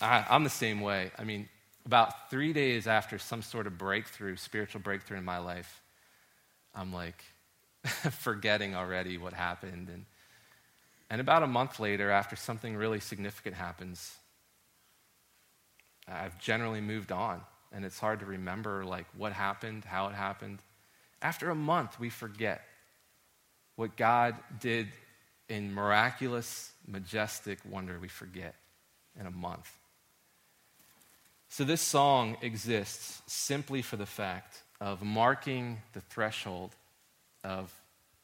I, 0.00 0.24
am 0.30 0.44
the 0.44 0.50
same 0.50 0.80
way. 0.80 1.10
I 1.18 1.24
mean, 1.24 1.48
about 1.84 2.30
three 2.30 2.52
days 2.52 2.86
after 2.86 3.18
some 3.18 3.42
sort 3.42 3.66
of 3.66 3.76
breakthrough, 3.76 4.36
spiritual 4.36 4.80
breakthrough 4.80 5.18
in 5.18 5.24
my 5.24 5.38
life, 5.38 5.82
I'm 6.74 6.92
like 6.92 7.22
forgetting 8.10 8.74
already 8.74 9.18
what 9.18 9.32
happened. 9.32 9.88
And, 9.88 10.04
and 11.10 11.20
about 11.20 11.42
a 11.42 11.46
month 11.46 11.80
later, 11.80 12.10
after 12.10 12.36
something 12.36 12.76
really 12.76 13.00
significant 13.00 13.56
happens, 13.56 14.16
I've 16.08 16.38
generally 16.38 16.80
moved 16.80 17.12
on, 17.12 17.40
and 17.72 17.84
it's 17.84 17.98
hard 17.98 18.20
to 18.20 18.26
remember 18.26 18.84
like 18.84 19.06
what 19.16 19.32
happened, 19.32 19.84
how 19.84 20.08
it 20.08 20.14
happened. 20.14 20.60
After 21.20 21.50
a 21.50 21.54
month, 21.54 21.98
we 22.00 22.10
forget 22.10 22.62
what 23.76 23.96
God 23.96 24.36
did 24.60 24.88
in 25.48 25.72
miraculous, 25.72 26.72
majestic 26.86 27.58
wonder. 27.68 27.98
We 27.98 28.08
forget 28.08 28.54
in 29.18 29.26
a 29.26 29.30
month. 29.30 29.70
So, 31.48 31.64
this 31.64 31.82
song 31.82 32.38
exists 32.40 33.22
simply 33.26 33.82
for 33.82 33.96
the 33.96 34.06
fact 34.06 34.62
of 34.80 35.02
marking 35.02 35.82
the 35.92 36.00
threshold 36.00 36.74
of 37.44 37.72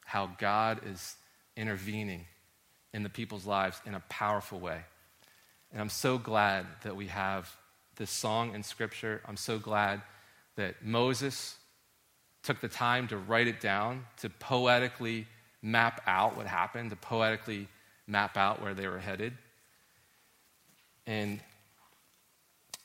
how 0.05 0.31
God 0.37 0.81
is 0.85 1.15
intervening 1.55 2.25
in 2.93 3.03
the 3.03 3.09
people's 3.09 3.45
lives 3.45 3.81
in 3.85 3.93
a 3.93 3.99
powerful 4.09 4.59
way. 4.59 4.81
And 5.71 5.81
I'm 5.81 5.89
so 5.89 6.17
glad 6.17 6.65
that 6.83 6.95
we 6.95 7.07
have 7.07 7.55
this 7.97 8.09
song 8.09 8.55
in 8.55 8.63
Scripture. 8.63 9.21
I'm 9.27 9.37
so 9.37 9.59
glad 9.59 10.01
that 10.55 10.83
Moses 10.83 11.55
took 12.43 12.59
the 12.61 12.67
time 12.67 13.07
to 13.09 13.17
write 13.17 13.47
it 13.47 13.59
down, 13.59 14.05
to 14.17 14.29
poetically 14.29 15.27
map 15.61 16.01
out 16.07 16.35
what 16.35 16.47
happened, 16.47 16.89
to 16.89 16.95
poetically 16.95 17.67
map 18.07 18.37
out 18.37 18.61
where 18.61 18.73
they 18.73 18.87
were 18.87 18.99
headed. 18.99 19.33
And 21.05 21.39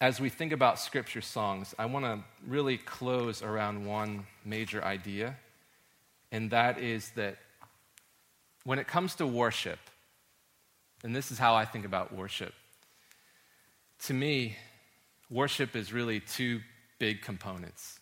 as 0.01 0.21
we 0.21 0.29
think 0.29 0.53
about 0.53 0.79
Scripture 0.79 1.21
songs, 1.21 1.75
I 1.79 1.87
want 1.87 2.05
to 2.05 2.19
really 2.47 2.77
close 2.77 3.43
around 3.43 3.87
one 3.87 4.27
major 4.45 4.85
idea, 4.85 5.37
and 6.35 6.51
that 6.51 6.79
is 6.79 7.11
that 7.11 7.37
when 8.65 8.81
it 8.81 8.89
comes 8.89 9.15
to 9.15 9.27
worship, 9.27 9.79
and 11.05 11.15
this 11.15 11.31
is 11.31 11.39
how 11.39 11.55
I 11.55 11.65
think 11.65 11.85
about 11.85 12.13
worship, 12.13 12.53
to 14.07 14.15
me, 14.15 14.57
worship 15.31 15.77
is 15.77 15.93
really 15.93 16.19
two 16.19 16.61
big 16.99 17.23
components. 17.23 18.01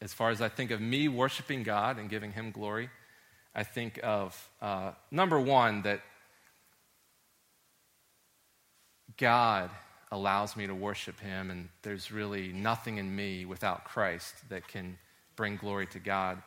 As 0.00 0.14
far 0.14 0.30
as 0.30 0.40
I 0.40 0.48
think 0.48 0.70
of 0.70 0.80
me 0.80 1.08
worshiping 1.08 1.62
God 1.62 1.98
and 1.98 2.08
giving 2.08 2.32
Him 2.32 2.50
glory, 2.50 2.88
I 3.54 3.64
think 3.64 4.00
of 4.02 4.48
uh, 4.62 4.92
number 5.10 5.38
one, 5.38 5.82
that 5.82 6.00
God 9.18 9.68
allows 10.10 10.56
me 10.56 10.66
to 10.66 10.74
worship 10.74 11.20
Him, 11.20 11.50
and 11.50 11.68
there's 11.82 12.10
really 12.10 12.54
nothing 12.54 12.96
in 12.96 13.14
me 13.14 13.44
without 13.44 13.84
Christ 13.84 14.48
that 14.48 14.66
can 14.66 14.96
bring 15.36 15.56
glory 15.56 15.86
to 15.88 15.98
God. 15.98 16.42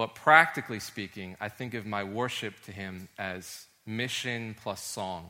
But 0.00 0.14
practically 0.14 0.80
speaking, 0.80 1.36
I 1.42 1.50
think 1.50 1.74
of 1.74 1.84
my 1.84 2.04
worship 2.04 2.54
to 2.62 2.72
Him 2.72 3.10
as 3.18 3.66
mission 3.84 4.56
plus 4.62 4.82
song. 4.82 5.28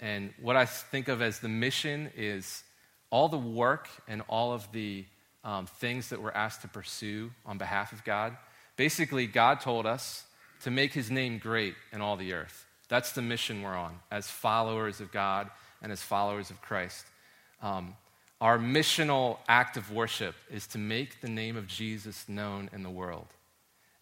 And 0.00 0.34
what 0.42 0.56
I 0.56 0.66
think 0.66 1.06
of 1.06 1.22
as 1.22 1.38
the 1.38 1.48
mission 1.48 2.10
is 2.16 2.64
all 3.10 3.28
the 3.28 3.38
work 3.38 3.88
and 4.08 4.22
all 4.26 4.52
of 4.52 4.66
the 4.72 5.04
um, 5.44 5.66
things 5.66 6.08
that 6.08 6.20
we're 6.20 6.32
asked 6.32 6.62
to 6.62 6.68
pursue 6.68 7.30
on 7.46 7.56
behalf 7.56 7.92
of 7.92 8.02
God. 8.02 8.36
Basically, 8.76 9.28
God 9.28 9.60
told 9.60 9.86
us 9.86 10.24
to 10.62 10.72
make 10.72 10.92
his 10.92 11.08
name 11.08 11.38
great 11.38 11.76
in 11.92 12.00
all 12.00 12.16
the 12.16 12.32
earth. 12.32 12.66
That's 12.88 13.12
the 13.12 13.22
mission 13.22 13.62
we're 13.62 13.76
on 13.76 14.00
as 14.10 14.26
followers 14.26 15.00
of 15.00 15.12
God 15.12 15.50
and 15.80 15.92
as 15.92 16.02
followers 16.02 16.50
of 16.50 16.60
Christ. 16.60 17.06
Um, 17.62 17.94
our 18.40 18.58
missional 18.58 19.38
act 19.46 19.76
of 19.76 19.92
worship 19.92 20.34
is 20.50 20.66
to 20.66 20.78
make 20.78 21.20
the 21.20 21.28
name 21.28 21.56
of 21.56 21.68
Jesus 21.68 22.28
known 22.28 22.68
in 22.72 22.82
the 22.82 22.90
world. 22.90 23.28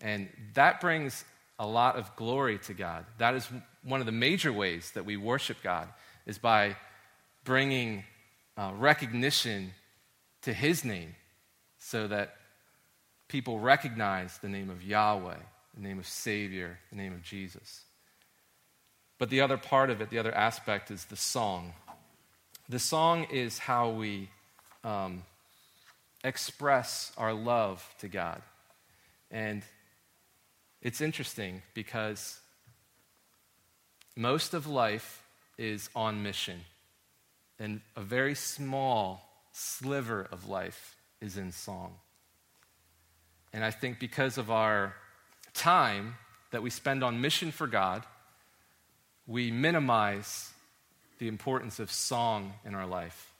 And 0.02 0.28
that 0.54 0.80
brings 0.80 1.24
a 1.58 1.66
lot 1.66 1.96
of 1.96 2.14
glory 2.16 2.58
to 2.58 2.74
God. 2.74 3.06
That 3.18 3.34
is 3.34 3.48
one 3.84 4.00
of 4.00 4.06
the 4.06 4.12
major 4.12 4.52
ways 4.52 4.90
that 4.90 5.06
we 5.06 5.16
worship 5.16 5.58
God, 5.62 5.88
is 6.26 6.38
by 6.38 6.76
bringing 7.44 8.04
uh, 8.56 8.72
recognition 8.76 9.72
to 10.42 10.52
his 10.52 10.84
name 10.84 11.14
so 11.78 12.06
that 12.08 12.34
people 13.28 13.58
recognize 13.58 14.38
the 14.38 14.48
name 14.48 14.70
of 14.70 14.82
Yahweh, 14.82 15.36
the 15.74 15.80
name 15.80 15.98
of 15.98 16.06
Savior, 16.06 16.78
the 16.90 16.96
name 16.96 17.12
of 17.12 17.22
Jesus. 17.22 17.82
But 19.18 19.30
the 19.30 19.40
other 19.40 19.56
part 19.56 19.88
of 19.88 20.00
it, 20.00 20.10
the 20.10 20.18
other 20.18 20.34
aspect, 20.34 20.90
is 20.90 21.04
the 21.04 21.16
song. 21.16 21.74
The 22.68 22.80
song 22.80 23.26
is 23.30 23.58
how 23.58 23.90
we 23.90 24.30
um, 24.82 25.22
express 26.24 27.12
our 27.16 27.32
love 27.32 27.88
to 28.00 28.08
God. 28.08 28.42
And 29.30 29.62
it's 30.83 31.01
interesting 31.01 31.62
because 31.75 32.40
most 34.16 34.53
of 34.53 34.66
life 34.66 35.23
is 35.57 35.88
on 35.95 36.23
mission 36.23 36.61
and 37.59 37.81
a 37.97 38.01
very 38.01 38.35
small 38.35 39.29
sliver 39.53 40.27
of 40.33 40.49
life 40.49 40.97
is 41.21 41.37
in 41.37 41.53
song. 41.53 41.95
And 43.53 43.64
I 43.64 43.71
think 43.71 44.01
because 44.01 44.38
of 44.38 44.51
our 44.51 44.95
time 45.55 46.16
that 46.51 46.62
we 46.62 46.71
spend 46.71 47.05
on 47.05 47.21
mission 47.21 47.53
for 47.53 47.66
God, 47.66 48.05
we 49.27 49.51
minimize 49.53 50.51
the 51.18 51.29
importance 51.29 51.79
of 51.79 51.92
song 51.92 52.55
in 52.64 52.75
our 52.75 52.87
life. 52.87 53.32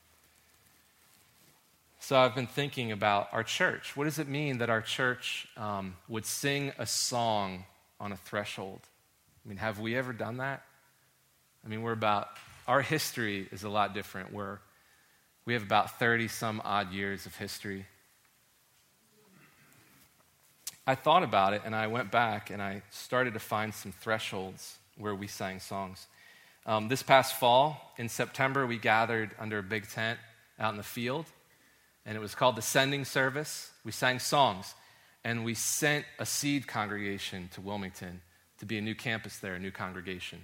So 2.03 2.19
I've 2.19 2.35
been 2.35 2.49
thinking 2.49 2.91
about 2.91 3.29
our 3.31 3.45
church. 3.45 3.97
What 3.97 4.07
does 4.07 4.19
it 4.19 4.27
mean 4.27 4.59
that 4.59 4.69
our 4.69 4.81
church 4.81 5.47
um, 5.57 5.95
would 6.09 6.27
sing 6.27 6.73
a 6.77 6.85
song 6.85 7.65
on 8.01 8.11
a 8.11 8.17
threshold? 8.17 8.81
I 9.45 9.49
mean, 9.49 9.59
have 9.59 9.79
we 9.79 9.95
ever 9.95 10.13
done 10.13 10.39
that? 10.39 10.65
I 11.65 11.69
mean, 11.69 11.83
we're 11.83 11.93
about 11.93 12.27
our 12.67 12.83
history 12.83 13.47
is 13.53 13.63
a 13.63 13.69
lot 13.69 13.95
different. 13.95 14.33
We're, 14.33 14.59
we 15.45 15.53
have 15.53 15.63
about 15.63 16.01
30 16.01 16.27
some 16.27 16.61
odd 16.65 16.91
years 16.93 17.25
of 17.25 17.37
history. 17.37 17.87
I 20.85 20.97
thought 20.97 21.23
about 21.23 21.53
it 21.53 21.63
and 21.65 21.73
I 21.73 21.87
went 21.87 22.11
back 22.11 22.51
and 22.51 22.61
I 22.61 22.83
started 22.91 23.35
to 23.35 23.41
find 23.41 23.73
some 23.73 23.93
thresholds 23.93 24.77
where 24.99 25.15
we 25.15 25.29
sang 25.29 25.61
songs. 25.61 26.09
Um, 26.67 26.89
this 26.89 27.05
past 27.05 27.39
fall, 27.39 27.95
in 27.97 28.09
September, 28.09 28.67
we 28.67 28.79
gathered 28.79 29.31
under 29.39 29.59
a 29.59 29.63
big 29.63 29.89
tent 29.89 30.19
out 30.59 30.73
in 30.73 30.77
the 30.77 30.83
field, 30.83 31.27
and 32.05 32.17
it 32.17 32.21
was 32.21 32.35
called 32.35 32.57
the 32.57 32.63
Sending 32.63 33.05
Service. 33.05 33.71
We 33.85 33.93
sang 33.93 34.19
songs, 34.19 34.75
and 35.25 35.45
we 35.45 35.55
sent 35.55 36.05
a 36.19 36.27
seed 36.27 36.67
congregation 36.67 37.49
to 37.55 37.61
Wilmington 37.61 38.21
to 38.59 38.67
be 38.67 38.79
a 38.79 38.81
new 38.81 38.95
campus 38.95 39.39
there, 39.39 39.55
a 39.55 39.59
new 39.59 39.71
congregation. 39.71 40.41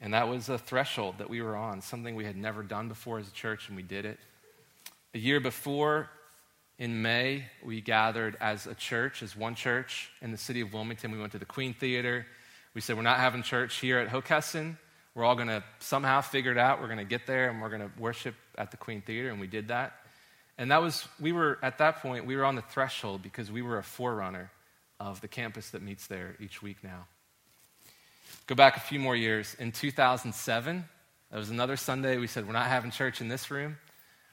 And 0.00 0.14
that 0.14 0.28
was 0.28 0.48
a 0.48 0.58
threshold 0.58 1.18
that 1.18 1.30
we 1.30 1.40
were 1.42 1.56
on, 1.56 1.80
something 1.80 2.16
we 2.16 2.24
had 2.24 2.36
never 2.36 2.62
done 2.62 2.88
before 2.88 3.18
as 3.18 3.28
a 3.28 3.32
church, 3.32 3.68
and 3.68 3.76
we 3.76 3.82
did 3.82 4.04
it. 4.04 4.18
A 5.14 5.18
year 5.18 5.38
before, 5.38 6.08
in 6.78 7.02
May, 7.02 7.44
we 7.64 7.80
gathered 7.80 8.36
as 8.40 8.66
a 8.66 8.74
church, 8.74 9.22
as 9.22 9.36
one 9.36 9.54
church 9.54 10.10
in 10.20 10.32
the 10.32 10.36
city 10.36 10.60
of 10.60 10.72
Wilmington. 10.72 11.12
We 11.12 11.20
went 11.20 11.32
to 11.32 11.38
the 11.38 11.44
Queen 11.44 11.74
Theater. 11.74 12.26
We 12.74 12.80
said, 12.80 12.96
We're 12.96 13.02
not 13.02 13.18
having 13.18 13.42
church 13.42 13.78
here 13.78 13.98
at 13.98 14.08
Hockessin. 14.08 14.76
We're 15.14 15.24
all 15.24 15.36
going 15.36 15.48
to 15.48 15.62
somehow 15.78 16.22
figure 16.22 16.50
it 16.50 16.58
out. 16.58 16.80
We're 16.80 16.86
going 16.86 16.98
to 16.98 17.04
get 17.04 17.26
there 17.26 17.50
and 17.50 17.60
we're 17.60 17.68
going 17.68 17.82
to 17.82 17.90
worship 17.98 18.34
at 18.56 18.70
the 18.70 18.78
Queen 18.78 19.02
Theater. 19.02 19.30
And 19.30 19.38
we 19.38 19.46
did 19.46 19.68
that. 19.68 19.92
And 20.58 20.70
that 20.70 20.82
was, 20.82 21.06
we 21.20 21.32
were, 21.32 21.58
at 21.62 21.78
that 21.78 22.02
point, 22.02 22.26
we 22.26 22.36
were 22.36 22.44
on 22.44 22.56
the 22.56 22.62
threshold 22.62 23.22
because 23.22 23.50
we 23.50 23.62
were 23.62 23.78
a 23.78 23.82
forerunner 23.82 24.50
of 25.00 25.20
the 25.20 25.28
campus 25.28 25.70
that 25.70 25.82
meets 25.82 26.06
there 26.06 26.36
each 26.40 26.62
week 26.62 26.76
now. 26.82 27.06
Go 28.46 28.54
back 28.54 28.76
a 28.76 28.80
few 28.80 28.98
more 28.98 29.16
years. 29.16 29.56
In 29.58 29.72
2007, 29.72 30.84
that 31.30 31.38
was 31.38 31.50
another 31.50 31.76
Sunday, 31.76 32.18
we 32.18 32.26
said, 32.26 32.46
We're 32.46 32.52
not 32.52 32.66
having 32.66 32.90
church 32.90 33.20
in 33.20 33.28
this 33.28 33.50
room. 33.50 33.78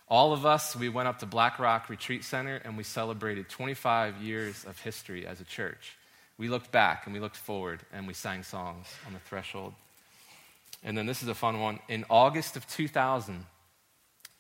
All 0.10 0.34
of 0.34 0.46
us, 0.46 0.76
we 0.76 0.90
went 0.90 1.08
up 1.08 1.20
to 1.20 1.28
Black 1.28 1.60
Rock 1.60 1.88
Retreat 1.88 2.24
Center 2.24 2.56
and 2.66 2.76
we 2.76 2.84
celebrated 2.84 3.48
25 3.48 4.18
years 4.22 4.66
of 4.66 4.80
history 4.80 5.26
as 5.28 5.40
a 5.40 5.44
church. 5.44 5.98
We 6.40 6.50
looked 6.50 6.72
back 6.72 7.06
and 7.06 7.14
we 7.14 7.20
looked 7.20 7.38
forward 7.38 7.82
and 7.94 8.08
we 8.08 8.16
sang 8.16 8.42
songs 8.42 8.88
on 9.06 9.14
the 9.14 9.20
threshold. 9.20 9.74
And 10.84 10.98
then 10.98 11.06
this 11.06 11.22
is 11.22 11.28
a 11.28 11.36
fun 11.36 11.60
one. 11.60 11.80
In 11.90 12.06
August 12.10 12.58
of 12.58 12.66
2000, 12.68 13.46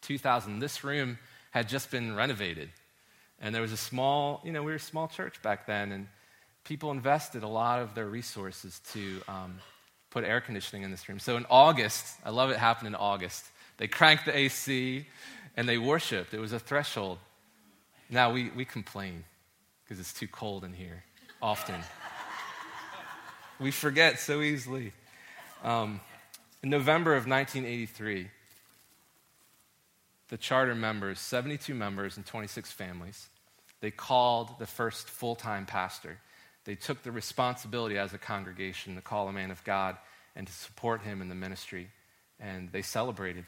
2000, 0.01 0.59
this 0.59 0.83
room 0.83 1.19
had 1.51 1.69
just 1.69 1.91
been 1.91 2.15
renovated. 2.15 2.69
And 3.41 3.55
there 3.55 3.61
was 3.61 3.71
a 3.71 3.77
small, 3.77 4.41
you 4.43 4.51
know, 4.51 4.61
we 4.63 4.71
were 4.71 4.77
a 4.77 4.79
small 4.79 5.07
church 5.07 5.41
back 5.41 5.65
then, 5.65 5.91
and 5.91 6.07
people 6.63 6.91
invested 6.91 7.43
a 7.43 7.47
lot 7.47 7.81
of 7.81 7.95
their 7.95 8.05
resources 8.05 8.81
to 8.91 9.21
um, 9.27 9.59
put 10.09 10.23
air 10.23 10.41
conditioning 10.41 10.83
in 10.83 10.91
this 10.91 11.07
room. 11.07 11.19
So 11.19 11.37
in 11.37 11.45
August, 11.49 12.05
I 12.25 12.31
love 12.31 12.49
it 12.49 12.57
happened 12.57 12.87
in 12.87 12.95
August, 12.95 13.45
they 13.77 13.87
cranked 13.87 14.25
the 14.25 14.37
AC 14.37 15.05
and 15.55 15.67
they 15.67 15.77
worshiped. 15.77 16.33
It 16.33 16.39
was 16.39 16.51
a 16.51 16.59
threshold. 16.59 17.17
Now 18.09 18.31
we, 18.31 18.49
we 18.49 18.65
complain 18.65 19.23
because 19.83 19.99
it's 19.99 20.13
too 20.13 20.27
cold 20.27 20.63
in 20.63 20.73
here 20.73 21.03
often. 21.41 21.75
we 23.59 23.71
forget 23.71 24.19
so 24.19 24.41
easily. 24.41 24.91
Um, 25.63 26.01
in 26.61 26.69
November 26.69 27.11
of 27.11 27.25
1983, 27.25 28.29
the 30.29 30.37
charter 30.37 30.75
members, 30.75 31.19
72 31.19 31.73
members 31.73 32.17
and 32.17 32.25
26 32.25 32.71
families, 32.71 33.27
they 33.81 33.91
called 33.91 34.59
the 34.59 34.65
first 34.65 35.09
full 35.09 35.35
time 35.35 35.65
pastor. 35.65 36.17
They 36.65 36.75
took 36.75 37.03
the 37.03 37.11
responsibility 37.11 37.97
as 37.97 38.13
a 38.13 38.17
congregation 38.17 38.95
to 38.95 39.01
call 39.01 39.27
a 39.27 39.33
man 39.33 39.51
of 39.51 39.63
God 39.63 39.97
and 40.35 40.45
to 40.45 40.53
support 40.53 41.01
him 41.01 41.21
in 41.21 41.29
the 41.29 41.35
ministry. 41.35 41.89
And 42.39 42.71
they 42.71 42.81
celebrated. 42.81 43.45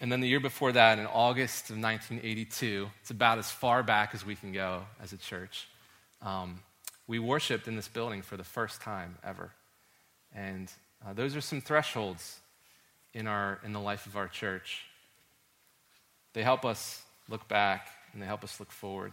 And 0.00 0.10
then 0.10 0.20
the 0.20 0.28
year 0.28 0.40
before 0.40 0.72
that, 0.72 0.98
in 0.98 1.06
August 1.06 1.70
of 1.70 1.78
1982, 1.78 2.90
it's 3.00 3.10
about 3.10 3.38
as 3.38 3.50
far 3.50 3.82
back 3.82 4.14
as 4.14 4.26
we 4.26 4.34
can 4.34 4.52
go 4.52 4.82
as 5.00 5.12
a 5.12 5.16
church, 5.16 5.68
um, 6.20 6.60
we 7.06 7.18
worshiped 7.18 7.68
in 7.68 7.76
this 7.76 7.88
building 7.88 8.22
for 8.22 8.36
the 8.36 8.44
first 8.44 8.80
time 8.80 9.16
ever. 9.24 9.50
And 10.34 10.70
uh, 11.06 11.12
those 11.12 11.36
are 11.36 11.40
some 11.40 11.60
thresholds 11.60 12.40
in, 13.14 13.26
our, 13.26 13.60
in 13.64 13.72
the 13.72 13.80
life 13.80 14.06
of 14.06 14.16
our 14.16 14.28
church. 14.28 14.84
They 16.32 16.42
help 16.42 16.64
us 16.64 17.02
look 17.28 17.48
back 17.48 17.88
and 18.12 18.22
they 18.22 18.26
help 18.26 18.44
us 18.44 18.58
look 18.60 18.72
forward. 18.72 19.12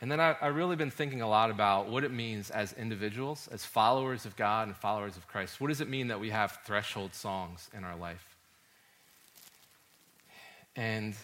And 0.00 0.10
then 0.10 0.18
I, 0.18 0.34
have 0.40 0.56
really 0.56 0.76
been 0.76 0.90
thinking 0.90 1.20
a 1.20 1.28
lot 1.28 1.50
about 1.50 1.88
what 1.90 2.04
it 2.04 2.10
means 2.10 2.50
as 2.50 2.72
individuals, 2.72 3.48
as 3.52 3.66
followers 3.66 4.24
of 4.24 4.34
God 4.34 4.66
and 4.66 4.76
followers 4.76 5.16
of 5.16 5.28
Christ. 5.28 5.60
What 5.60 5.68
does 5.68 5.82
it 5.82 5.90
mean 5.90 6.08
that 6.08 6.18
we 6.18 6.30
have 6.30 6.58
threshold 6.64 7.14
songs 7.14 7.68
in 7.76 7.84
our 7.84 7.96
life? 7.96 8.36
And 10.74 11.14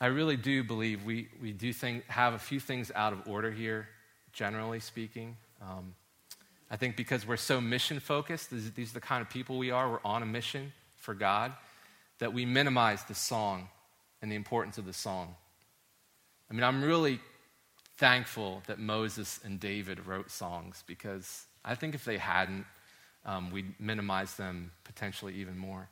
I 0.00 0.06
really 0.06 0.36
do 0.36 0.62
believe 0.62 1.04
we, 1.04 1.28
we 1.40 1.52
do 1.52 1.72
think, 1.72 2.06
have 2.08 2.34
a 2.34 2.38
few 2.38 2.60
things 2.60 2.92
out 2.94 3.14
of 3.14 3.26
order 3.26 3.50
here, 3.50 3.88
generally 4.32 4.80
speaking. 4.80 5.36
Um, 5.62 5.94
I 6.70 6.76
think 6.76 6.96
because 6.96 7.26
we're 7.26 7.36
so 7.36 7.60
mission 7.60 8.00
focused, 8.00 8.50
these 8.50 8.90
are 8.90 8.94
the 8.94 9.00
kind 9.00 9.22
of 9.22 9.30
people 9.30 9.56
we 9.56 9.70
are, 9.70 9.90
we're 9.90 10.04
on 10.04 10.22
a 10.22 10.26
mission 10.26 10.72
for 10.96 11.14
God, 11.14 11.52
that 12.18 12.32
we 12.32 12.44
minimize 12.44 13.04
the 13.04 13.14
song 13.14 13.68
and 14.22 14.30
the 14.30 14.36
importance 14.36 14.78
of 14.78 14.86
the 14.86 14.92
song. 14.92 15.34
I 16.50 16.54
mean, 16.54 16.64
I'm 16.64 16.82
really 16.82 17.20
thankful 17.96 18.62
that 18.66 18.78
Moses 18.78 19.40
and 19.44 19.60
David 19.60 20.06
wrote 20.06 20.30
songs 20.30 20.82
because 20.86 21.46
I 21.64 21.74
think 21.74 21.94
if 21.94 22.04
they 22.04 22.18
hadn't, 22.18 22.66
um, 23.24 23.50
we'd 23.50 23.78
minimize 23.80 24.34
them 24.34 24.70
potentially 24.84 25.34
even 25.34 25.56
more. 25.56 25.88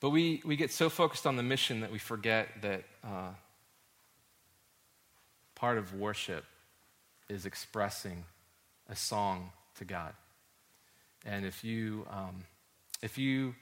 But 0.00 0.10
we, 0.10 0.42
we 0.44 0.56
get 0.56 0.70
so 0.70 0.88
focused 0.88 1.26
on 1.26 1.36
the 1.36 1.42
mission 1.42 1.80
that 1.80 1.90
we 1.90 1.98
forget 1.98 2.48
that 2.62 2.84
uh, 3.02 3.30
part 5.54 5.78
of 5.78 5.94
worship 5.94 6.44
is 7.28 7.46
expressing 7.46 8.24
a 8.88 8.94
song 8.94 9.50
to 9.78 9.84
God. 9.84 10.12
And 11.24 11.44
if 11.44 11.64
you, 11.64 12.06
um, 12.10 12.44
if 13.02 13.18
you 13.18 13.54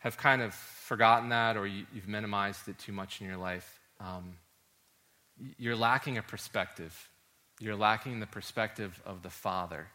have 0.00 0.16
kind 0.16 0.42
of 0.42 0.54
forgotten 0.54 1.28
that 1.28 1.56
or 1.56 1.66
you, 1.66 1.86
have 1.94 2.08
minimized 2.08 2.68
it 2.68 2.78
too 2.78 2.92
much 2.92 3.20
in 3.20 3.26
your 3.26 3.36
life, 3.36 3.80
um, 4.00 4.34
you're 5.58 5.76
lacking 5.76 6.18
a 6.18 6.22
perspective. 6.22 7.08
You're 7.60 7.76
lacking 7.76 8.20
the 8.20 8.26
perspective 8.26 9.00
of 9.06 9.22
the 9.22 9.30
Father. 9.30 9.88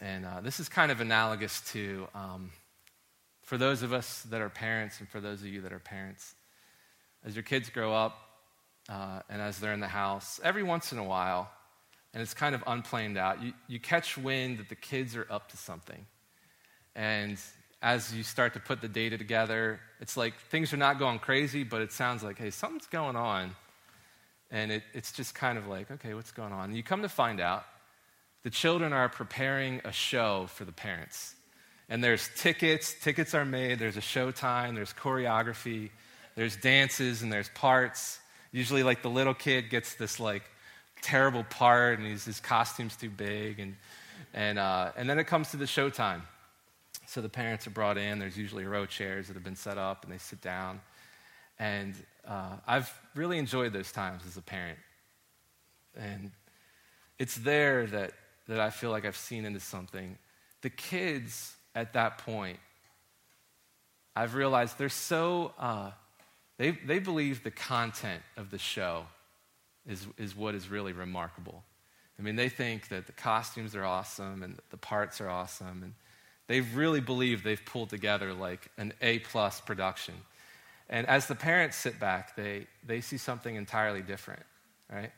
And 0.00 0.24
uh, 0.24 0.40
this 0.40 0.60
is 0.60 0.68
kind 0.68 0.90
of 0.90 1.00
analogous 1.00 1.60
to, 1.72 2.08
um, 2.14 2.50
for 3.42 3.58
those 3.58 3.82
of 3.82 3.92
us 3.92 4.22
that 4.30 4.40
are 4.40 4.48
parents 4.48 4.98
and 5.00 5.08
for 5.08 5.20
those 5.20 5.42
of 5.42 5.48
you 5.48 5.60
that 5.60 5.72
are 5.72 5.78
parents, 5.78 6.34
as 7.24 7.36
your 7.36 7.42
kids 7.42 7.68
grow 7.68 7.94
up 7.94 8.18
uh, 8.88 9.20
and 9.28 9.42
as 9.42 9.58
they're 9.58 9.74
in 9.74 9.80
the 9.80 9.88
house, 9.88 10.40
every 10.42 10.62
once 10.62 10.92
in 10.92 10.98
a 10.98 11.04
while, 11.04 11.50
and 12.14 12.22
it's 12.22 12.34
kind 12.34 12.54
of 12.54 12.64
unplanned 12.66 13.18
out. 13.18 13.42
You, 13.42 13.52
you 13.68 13.78
catch 13.78 14.16
wind 14.16 14.58
that 14.58 14.70
the 14.70 14.74
kids 14.74 15.16
are 15.16 15.26
up 15.28 15.50
to 15.50 15.56
something. 15.58 16.06
And 16.94 17.38
as 17.84 18.14
you 18.14 18.22
start 18.22 18.54
to 18.54 18.60
put 18.60 18.80
the 18.80 18.88
data 18.88 19.18
together, 19.18 19.78
it's 20.00 20.16
like 20.16 20.34
things 20.48 20.72
are 20.72 20.78
not 20.78 20.98
going 20.98 21.18
crazy, 21.18 21.64
but 21.64 21.82
it 21.82 21.92
sounds 21.92 22.22
like, 22.22 22.38
hey, 22.38 22.48
something's 22.48 22.86
going 22.86 23.14
on. 23.14 23.54
And 24.50 24.72
it, 24.72 24.82
it's 24.94 25.12
just 25.12 25.34
kind 25.34 25.58
of 25.58 25.66
like, 25.66 25.90
okay, 25.90 26.14
what's 26.14 26.32
going 26.32 26.54
on? 26.54 26.70
And 26.70 26.76
you 26.76 26.82
come 26.82 27.02
to 27.02 27.10
find 27.10 27.40
out 27.40 27.62
the 28.42 28.48
children 28.48 28.94
are 28.94 29.10
preparing 29.10 29.82
a 29.84 29.92
show 29.92 30.46
for 30.48 30.64
the 30.64 30.72
parents. 30.72 31.34
And 31.90 32.02
there's 32.02 32.30
tickets, 32.36 32.94
tickets 33.02 33.34
are 33.34 33.44
made, 33.44 33.78
there's 33.78 33.98
a 33.98 34.02
show 34.02 34.30
time, 34.30 34.74
there's 34.74 34.94
choreography, 34.94 35.90
there's 36.36 36.56
dances, 36.56 37.20
and 37.20 37.30
there's 37.30 37.50
parts. 37.50 38.18
Usually, 38.50 38.82
like 38.82 39.02
the 39.02 39.10
little 39.10 39.34
kid 39.34 39.68
gets 39.68 39.94
this 39.96 40.18
like 40.18 40.44
terrible 41.02 41.44
part 41.44 41.98
and 41.98 42.08
his 42.08 42.40
costume's 42.40 42.96
too 42.96 43.10
big. 43.10 43.60
And, 43.60 43.76
and, 44.32 44.58
uh, 44.58 44.92
and 44.96 45.10
then 45.10 45.18
it 45.18 45.26
comes 45.26 45.50
to 45.50 45.58
the 45.58 45.66
showtime. 45.66 46.22
So 47.14 47.20
the 47.20 47.28
parents 47.28 47.64
are 47.68 47.70
brought 47.70 47.96
in. 47.96 48.18
There's 48.18 48.36
usually 48.36 48.64
row 48.64 48.86
chairs 48.86 49.28
that 49.28 49.34
have 49.34 49.44
been 49.44 49.54
set 49.54 49.78
up 49.78 50.02
and 50.02 50.12
they 50.12 50.18
sit 50.18 50.40
down. 50.40 50.80
And 51.60 51.94
uh, 52.26 52.56
I've 52.66 52.92
really 53.14 53.38
enjoyed 53.38 53.72
those 53.72 53.92
times 53.92 54.22
as 54.26 54.36
a 54.36 54.42
parent. 54.42 54.80
And 55.96 56.32
it's 57.20 57.36
there 57.36 57.86
that, 57.86 58.14
that 58.48 58.58
I 58.58 58.70
feel 58.70 58.90
like 58.90 59.04
I've 59.04 59.16
seen 59.16 59.44
into 59.44 59.60
something. 59.60 60.18
The 60.62 60.70
kids 60.70 61.54
at 61.76 61.92
that 61.92 62.18
point, 62.18 62.58
I've 64.16 64.34
realized 64.34 64.76
they're 64.76 64.88
so, 64.88 65.52
uh, 65.56 65.92
they, 66.58 66.72
they 66.72 66.98
believe 66.98 67.44
the 67.44 67.52
content 67.52 68.22
of 68.36 68.50
the 68.50 68.58
show 68.58 69.06
is, 69.86 70.04
is 70.18 70.34
what 70.34 70.56
is 70.56 70.68
really 70.68 70.92
remarkable. 70.92 71.62
I 72.18 72.22
mean, 72.22 72.34
they 72.34 72.48
think 72.48 72.88
that 72.88 73.06
the 73.06 73.12
costumes 73.12 73.76
are 73.76 73.84
awesome 73.84 74.42
and 74.42 74.58
the 74.70 74.76
parts 74.76 75.20
are 75.20 75.28
awesome, 75.28 75.84
and 75.84 75.94
they 76.46 76.60
really 76.60 77.00
believe 77.00 77.42
they've 77.42 77.64
pulled 77.64 77.90
together 77.90 78.32
like 78.32 78.70
an 78.76 78.92
A 79.00 79.20
plus 79.20 79.60
production. 79.60 80.14
And 80.88 81.06
as 81.06 81.26
the 81.26 81.34
parents 81.34 81.76
sit 81.76 81.98
back, 81.98 82.36
they, 82.36 82.66
they 82.86 83.00
see 83.00 83.16
something 83.16 83.56
entirely 83.56 84.02
different, 84.02 84.42
right? 84.92 85.12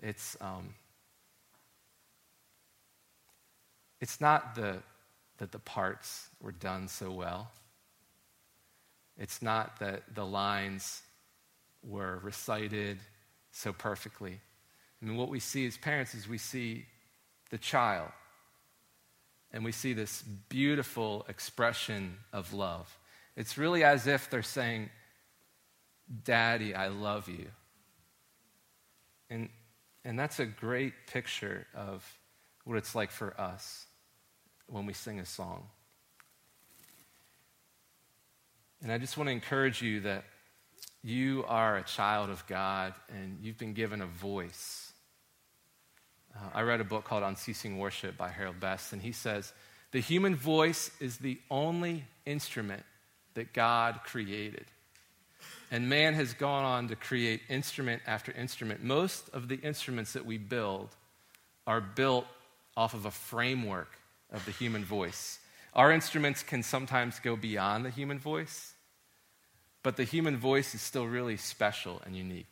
It's, 0.00 0.36
um, 0.40 0.74
it's 4.00 4.20
not 4.20 4.54
the, 4.54 4.78
that 5.38 5.52
the 5.52 5.58
parts 5.58 6.28
were 6.40 6.52
done 6.52 6.88
so 6.88 7.10
well. 7.10 7.50
It's 9.18 9.42
not 9.42 9.78
that 9.80 10.14
the 10.14 10.24
lines 10.24 11.02
were 11.82 12.20
recited 12.22 12.98
so 13.50 13.72
perfectly. 13.72 14.40
I 15.00 15.04
mean, 15.04 15.16
what 15.16 15.28
we 15.28 15.40
see 15.40 15.66
as 15.66 15.76
parents 15.76 16.14
is 16.14 16.28
we 16.28 16.38
see 16.38 16.86
the 17.50 17.58
child, 17.58 18.10
and 19.52 19.64
we 19.64 19.72
see 19.72 19.92
this 19.92 20.22
beautiful 20.48 21.24
expression 21.28 22.16
of 22.32 22.52
love. 22.52 22.98
It's 23.36 23.56
really 23.56 23.84
as 23.84 24.06
if 24.06 24.28
they're 24.30 24.42
saying, 24.42 24.90
Daddy, 26.24 26.74
I 26.74 26.88
love 26.88 27.28
you. 27.28 27.46
And, 29.30 29.48
and 30.04 30.18
that's 30.18 30.40
a 30.40 30.46
great 30.46 30.94
picture 31.06 31.66
of 31.74 32.04
what 32.64 32.76
it's 32.76 32.94
like 32.94 33.10
for 33.10 33.38
us 33.40 33.86
when 34.66 34.86
we 34.86 34.92
sing 34.92 35.20
a 35.20 35.26
song. 35.26 35.66
And 38.82 38.92
I 38.92 38.98
just 38.98 39.16
want 39.16 39.28
to 39.28 39.32
encourage 39.32 39.82
you 39.82 40.00
that 40.00 40.24
you 41.02 41.44
are 41.48 41.76
a 41.76 41.82
child 41.82 42.30
of 42.30 42.46
God 42.46 42.94
and 43.08 43.38
you've 43.42 43.58
been 43.58 43.72
given 43.72 44.02
a 44.02 44.06
voice. 44.06 44.87
Uh, 46.34 46.48
I 46.54 46.62
read 46.62 46.80
a 46.80 46.84
book 46.84 47.04
called 47.04 47.22
Unceasing 47.22 47.78
Worship 47.78 48.16
by 48.16 48.28
Harold 48.28 48.60
Best, 48.60 48.92
and 48.92 49.02
he 49.02 49.12
says, 49.12 49.52
The 49.92 50.00
human 50.00 50.34
voice 50.34 50.90
is 51.00 51.18
the 51.18 51.38
only 51.50 52.04
instrument 52.26 52.82
that 53.34 53.52
God 53.52 54.00
created. 54.04 54.66
And 55.70 55.88
man 55.88 56.14
has 56.14 56.32
gone 56.32 56.64
on 56.64 56.88
to 56.88 56.96
create 56.96 57.42
instrument 57.48 58.02
after 58.06 58.32
instrument. 58.32 58.82
Most 58.82 59.28
of 59.30 59.48
the 59.48 59.56
instruments 59.56 60.14
that 60.14 60.24
we 60.24 60.38
build 60.38 60.88
are 61.66 61.80
built 61.80 62.24
off 62.76 62.94
of 62.94 63.04
a 63.04 63.10
framework 63.10 63.98
of 64.32 64.44
the 64.44 64.52
human 64.52 64.84
voice. 64.84 65.38
Our 65.74 65.92
instruments 65.92 66.42
can 66.42 66.62
sometimes 66.62 67.20
go 67.20 67.36
beyond 67.36 67.84
the 67.84 67.90
human 67.90 68.18
voice, 68.18 68.72
but 69.82 69.96
the 69.96 70.04
human 70.04 70.36
voice 70.36 70.74
is 70.74 70.80
still 70.80 71.06
really 71.06 71.36
special 71.36 72.00
and 72.04 72.16
unique. 72.16 72.50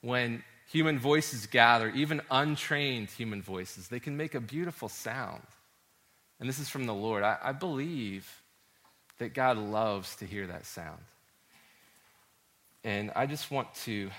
When 0.00 0.42
human 0.72 0.98
voices 0.98 1.46
gather, 1.46 1.90
even 1.90 2.22
untrained 2.30 3.10
human 3.10 3.42
voices, 3.42 3.88
they 3.88 4.00
can 4.00 4.16
make 4.16 4.34
a 4.34 4.40
beautiful 4.40 4.88
sound. 4.88 5.42
And 6.40 6.48
this 6.48 6.58
is 6.58 6.68
from 6.68 6.86
the 6.86 6.94
Lord. 6.94 7.22
I, 7.22 7.36
I 7.42 7.52
believe 7.52 8.28
that 9.18 9.34
God 9.34 9.58
loves 9.58 10.16
to 10.16 10.24
hear 10.24 10.46
that 10.48 10.66
sound. 10.66 11.02
And 12.82 13.12
I 13.14 13.26
just 13.26 13.50
want 13.50 13.72
to 13.84 14.10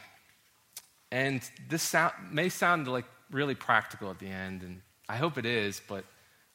and 1.14 1.48
this 1.70 1.84
sound, 1.84 2.14
may 2.32 2.50
sound 2.50 2.88
like 2.88 3.06
really 3.30 3.54
practical 3.54 4.10
at 4.10 4.18
the 4.18 4.26
end, 4.26 4.64
and 4.64 4.82
I 5.08 5.16
hope 5.18 5.38
it 5.38 5.46
is, 5.46 5.80
but 5.88 6.06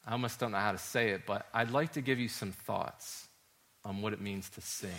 I 0.05 0.11
almost 0.11 0.37
don't 0.37 0.51
know 0.51 0.57
how 0.57 0.73
to 0.73 0.77
say 0.77 1.11
it. 1.11 1.21
But 1.25 1.47
I'd 1.53 1.71
like 1.71 1.93
to 1.93 2.01
give 2.01 2.19
you 2.19 2.27
some 2.27 2.51
thoughts 2.51 3.29
on 3.85 4.01
what 4.01 4.11
it 4.11 4.19
means 4.19 4.49
to 4.49 4.61
sing. 4.61 4.89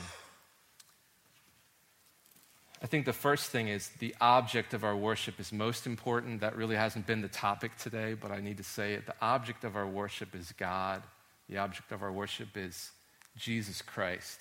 I 2.82 2.86
think 2.86 3.04
the 3.04 3.12
first 3.12 3.50
thing 3.50 3.68
is 3.68 3.88
the 3.98 4.14
object 4.20 4.72
of 4.72 4.84
our 4.84 4.96
worship 4.96 5.38
is 5.38 5.52
most 5.52 5.86
important. 5.86 6.40
That 6.40 6.56
really 6.56 6.76
hasn't 6.76 7.06
been 7.06 7.20
the 7.20 7.28
topic 7.28 7.76
today, 7.76 8.14
but 8.14 8.30
I 8.30 8.40
need 8.40 8.56
to 8.56 8.64
say 8.64 8.94
it. 8.94 9.06
The 9.06 9.14
object 9.20 9.64
of 9.64 9.76
our 9.76 9.86
worship 9.86 10.34
is 10.34 10.52
God. 10.52 11.02
The 11.48 11.58
object 11.58 11.92
of 11.92 12.02
our 12.02 12.12
worship 12.12 12.56
is 12.56 12.90
Jesus 13.36 13.82
Christ. 13.82 14.40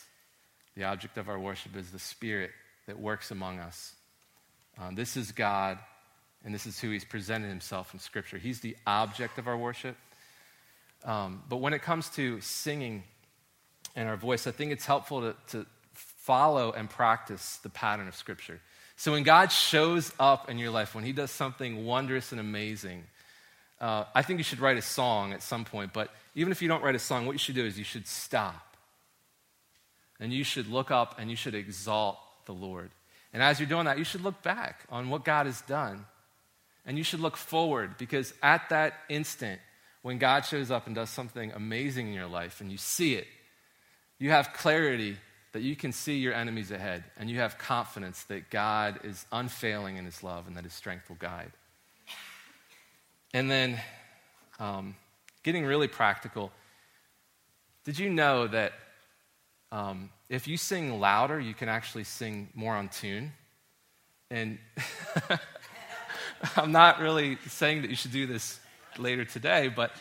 The 0.75 0.85
object 0.85 1.17
of 1.17 1.27
our 1.27 1.39
worship 1.39 1.75
is 1.75 1.91
the 1.91 1.99
Spirit 1.99 2.51
that 2.87 2.97
works 2.97 3.31
among 3.31 3.59
us. 3.59 3.93
Um, 4.77 4.95
this 4.95 5.17
is 5.17 5.33
God, 5.33 5.77
and 6.45 6.53
this 6.53 6.65
is 6.65 6.79
who 6.79 6.91
He's 6.91 7.03
presented 7.03 7.49
Himself 7.49 7.93
in 7.93 7.99
Scripture. 7.99 8.37
He's 8.37 8.61
the 8.61 8.77
object 8.87 9.37
of 9.37 9.47
our 9.47 9.57
worship. 9.57 9.97
Um, 11.03 11.43
but 11.49 11.57
when 11.57 11.73
it 11.73 11.81
comes 11.81 12.09
to 12.11 12.39
singing 12.39 13.03
and 13.95 14.07
our 14.07 14.15
voice, 14.15 14.47
I 14.47 14.51
think 14.51 14.71
it's 14.71 14.85
helpful 14.85 15.21
to, 15.21 15.35
to 15.49 15.65
follow 16.29 16.71
and 16.71 16.87
practice 16.87 17.57
the 17.63 17.69
pattern 17.69 18.07
of 18.07 18.15
Scripture. 18.15 18.59
So 18.97 19.13
when 19.13 19.23
God 19.23 19.51
shows 19.51 20.13
up 20.19 20.47
in 20.47 20.59
your 20.59 20.69
life, 20.69 20.93
when 20.93 21.03
He 21.03 21.11
does 21.11 21.31
something 21.31 21.87
wondrous 21.87 22.31
and 22.31 22.39
amazing, 22.39 23.03
uh, 23.81 24.03
I 24.13 24.21
think 24.21 24.37
you 24.37 24.43
should 24.43 24.59
write 24.59 24.77
a 24.77 24.81
song 24.83 25.33
at 25.33 25.41
some 25.41 25.65
point. 25.65 25.91
But 25.91 26.13
even 26.35 26.51
if 26.51 26.61
you 26.61 26.67
don't 26.67 26.83
write 26.83 26.93
a 26.93 26.99
song, 26.99 27.25
what 27.25 27.31
you 27.31 27.39
should 27.39 27.55
do 27.55 27.65
is 27.65 27.79
you 27.79 27.83
should 27.83 28.05
stop. 28.05 28.77
And 30.19 30.31
you 30.31 30.43
should 30.43 30.67
look 30.67 30.91
up 30.91 31.15
and 31.17 31.31
you 31.31 31.35
should 31.35 31.55
exalt 31.55 32.19
the 32.45 32.53
Lord. 32.53 32.91
And 33.33 33.41
as 33.41 33.59
you're 33.59 33.67
doing 33.67 33.85
that, 33.85 33.97
you 33.97 34.03
should 34.03 34.21
look 34.21 34.43
back 34.43 34.81
on 34.91 35.09
what 35.09 35.25
God 35.25 35.47
has 35.47 35.61
done. 35.61 36.05
And 36.85 36.95
you 36.95 37.03
should 37.03 37.21
look 37.21 37.37
forward 37.37 37.97
because 37.97 38.35
at 38.43 38.69
that 38.69 38.93
instant, 39.09 39.61
when 40.03 40.19
God 40.19 40.41
shows 40.45 40.69
up 40.69 40.85
and 40.85 40.93
does 40.93 41.09
something 41.09 41.51
amazing 41.53 42.07
in 42.07 42.13
your 42.13 42.27
life 42.27 42.61
and 42.61 42.71
you 42.71 42.77
see 42.77 43.15
it, 43.15 43.25
you 44.19 44.29
have 44.29 44.53
clarity 44.53 45.17
that 45.51 45.61
you 45.61 45.75
can 45.75 45.91
see 45.91 46.17
your 46.17 46.33
enemies 46.33 46.71
ahead 46.71 47.03
and 47.17 47.29
you 47.29 47.39
have 47.39 47.57
confidence 47.57 48.23
that 48.23 48.49
God 48.49 48.99
is 49.03 49.25
unfailing 49.31 49.97
in 49.97 50.05
his 50.05 50.23
love 50.23 50.47
and 50.47 50.55
that 50.55 50.63
his 50.63 50.73
strength 50.73 51.09
will 51.09 51.17
guide. 51.17 51.51
And 53.33 53.49
then, 53.49 53.79
um, 54.59 54.95
getting 55.43 55.65
really 55.65 55.87
practical, 55.87 56.51
did 57.83 57.97
you 57.97 58.09
know 58.09 58.47
that 58.47 58.73
um, 59.71 60.09
if 60.29 60.47
you 60.47 60.57
sing 60.57 60.99
louder, 60.99 61.39
you 61.39 61.53
can 61.53 61.69
actually 61.69 62.03
sing 62.03 62.49
more 62.53 62.75
on 62.75 62.89
tune? 62.89 63.31
And 64.29 64.59
I'm 66.55 66.71
not 66.71 66.99
really 66.99 67.37
saying 67.47 67.81
that 67.81 67.89
you 67.89 67.95
should 67.95 68.11
do 68.11 68.27
this 68.27 68.59
later 68.97 69.25
today, 69.25 69.67
but 69.67 69.91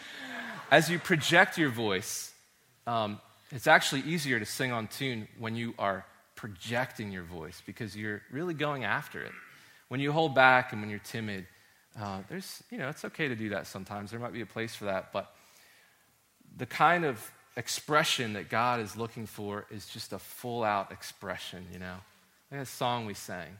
as 0.71 0.91
you 0.91 0.99
project 0.99 1.57
your 1.57 1.71
voice, 1.71 2.33
um, 2.87 3.21
it's 3.51 3.67
actually 3.67 4.03
easier 4.03 4.39
to 4.39 4.45
sing 4.45 4.73
on 4.73 4.89
tune 4.89 5.29
when 5.39 5.55
you 5.57 5.75
are 5.79 6.05
projecting 6.35 7.11
your 7.11 7.25
voice 7.25 7.63
because 7.67 7.97
you're 7.97 8.23
really 8.31 8.55
going 8.55 8.85
after 8.85 9.23
it. 9.23 9.33
When 9.89 10.01
you 10.01 10.13
hold 10.13 10.35
back 10.35 10.73
and 10.73 10.81
when 10.81 10.91
you're 10.91 10.99
timid, 10.99 11.47
uh, 11.99 12.21
there's, 12.29 12.63
you 12.71 12.79
know, 12.79 12.89
it's 12.89 13.05
okay 13.07 13.29
to 13.29 13.35
do 13.35 13.49
that 13.51 13.67
sometimes. 13.67 14.11
There 14.11 14.21
might 14.21 14.33
be 14.33 14.43
a 14.43 14.47
place 14.47 14.75
for 14.75 14.85
that, 14.85 15.13
but 15.13 15.35
the 16.57 16.67
kind 16.67 17.05
of 17.05 17.33
expression 17.57 18.35
that 18.35 18.51
God 18.51 18.81
is 18.81 18.97
looking 18.97 19.27
for 19.27 19.67
is 19.71 19.87
just 19.87 20.13
a 20.13 20.19
full 20.19 20.63
out 20.63 20.93
expression, 20.93 21.67
you 21.73 21.79
know. 21.79 21.97
Like 22.53 22.61
a 22.61 22.67
song 22.67 23.07
we 23.07 23.15
sang, 23.15 23.59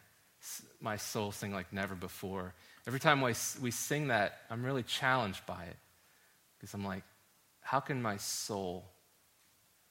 My 0.81 0.97
Soul 0.97 1.33
Sing 1.33 1.53
Like 1.53 1.73
Never 1.73 1.95
Before. 1.95 2.55
Every 2.87 3.01
time 3.01 3.21
we 3.21 3.33
sing 3.71 4.09
that, 4.09 4.41
I'm 4.51 4.65
really 4.65 4.83
challenged 4.83 5.45
by 5.47 5.65
it 5.65 5.77
because 6.57 6.75
I'm 6.75 6.85
like, 6.85 7.03
how 7.61 7.81
can 7.81 8.01
my 8.01 8.17
soul 8.19 8.85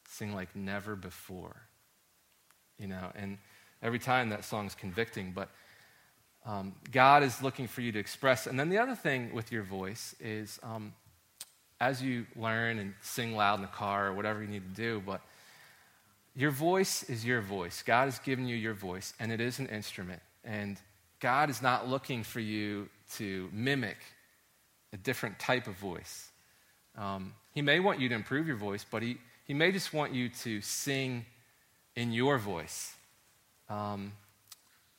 sing 0.08 0.34
like 0.34 0.56
never 0.56 0.96
before? 0.96 1.56
You 2.80 2.88
know, 2.88 3.12
and 3.16 3.38
every 3.82 4.00
time 4.00 4.30
that 4.30 4.44
song's 4.44 4.76
convicting, 4.76 5.32
but 5.32 5.50
um, 6.46 6.74
God 6.92 7.24
is 7.24 7.42
looking 7.42 7.68
for 7.68 7.82
you 7.82 7.92
to 7.92 8.00
express. 8.00 8.48
And 8.48 8.60
then 8.60 8.70
the 8.70 8.78
other 8.78 8.96
thing 8.96 9.34
with 9.34 9.52
your 9.52 9.64
voice 9.64 10.16
is 10.20 10.60
um, 10.64 10.94
as 11.80 12.02
you 12.02 12.26
learn 12.36 12.80
and 12.80 12.94
sing 13.02 13.36
loud 13.36 13.56
in 13.56 13.62
the 13.62 13.68
car 13.68 14.08
or 14.08 14.14
whatever 14.14 14.42
you 14.42 14.48
need 14.48 14.76
to 14.76 14.82
do, 14.82 15.04
but 15.06 15.22
your 16.36 16.52
voice 16.52 17.04
is 17.10 17.26
your 17.26 17.42
voice. 17.42 17.84
God 17.84 18.06
has 18.06 18.20
given 18.20 18.48
you 18.48 18.56
your 18.56 18.74
voice, 18.74 19.14
and 19.20 19.32
it 19.32 19.42
is 19.42 19.60
an 19.60 19.68
instrument. 19.68 20.22
And 20.44 20.80
God 21.20 21.50
is 21.50 21.62
not 21.62 21.90
looking 21.90 22.24
for 22.24 22.40
you 22.40 22.90
to 23.16 23.50
mimic 23.52 23.98
a 24.94 24.98
different 24.98 25.40
type 25.40 25.68
of 25.68 25.74
voice. 25.74 26.30
Um, 26.96 27.34
he 27.54 27.62
may 27.62 27.80
want 27.80 28.00
you 28.00 28.08
to 28.10 28.16
improve 28.16 28.48
your 28.48 28.56
voice, 28.56 28.86
but 28.90 29.02
he, 29.02 29.18
he 29.48 29.54
may 29.54 29.72
just 29.72 29.94
want 29.94 30.14
you 30.14 30.28
to 30.30 30.60
sing 30.62 31.26
in 31.96 32.12
your 32.12 32.38
voice. 32.38 32.94
Um, 33.70 34.12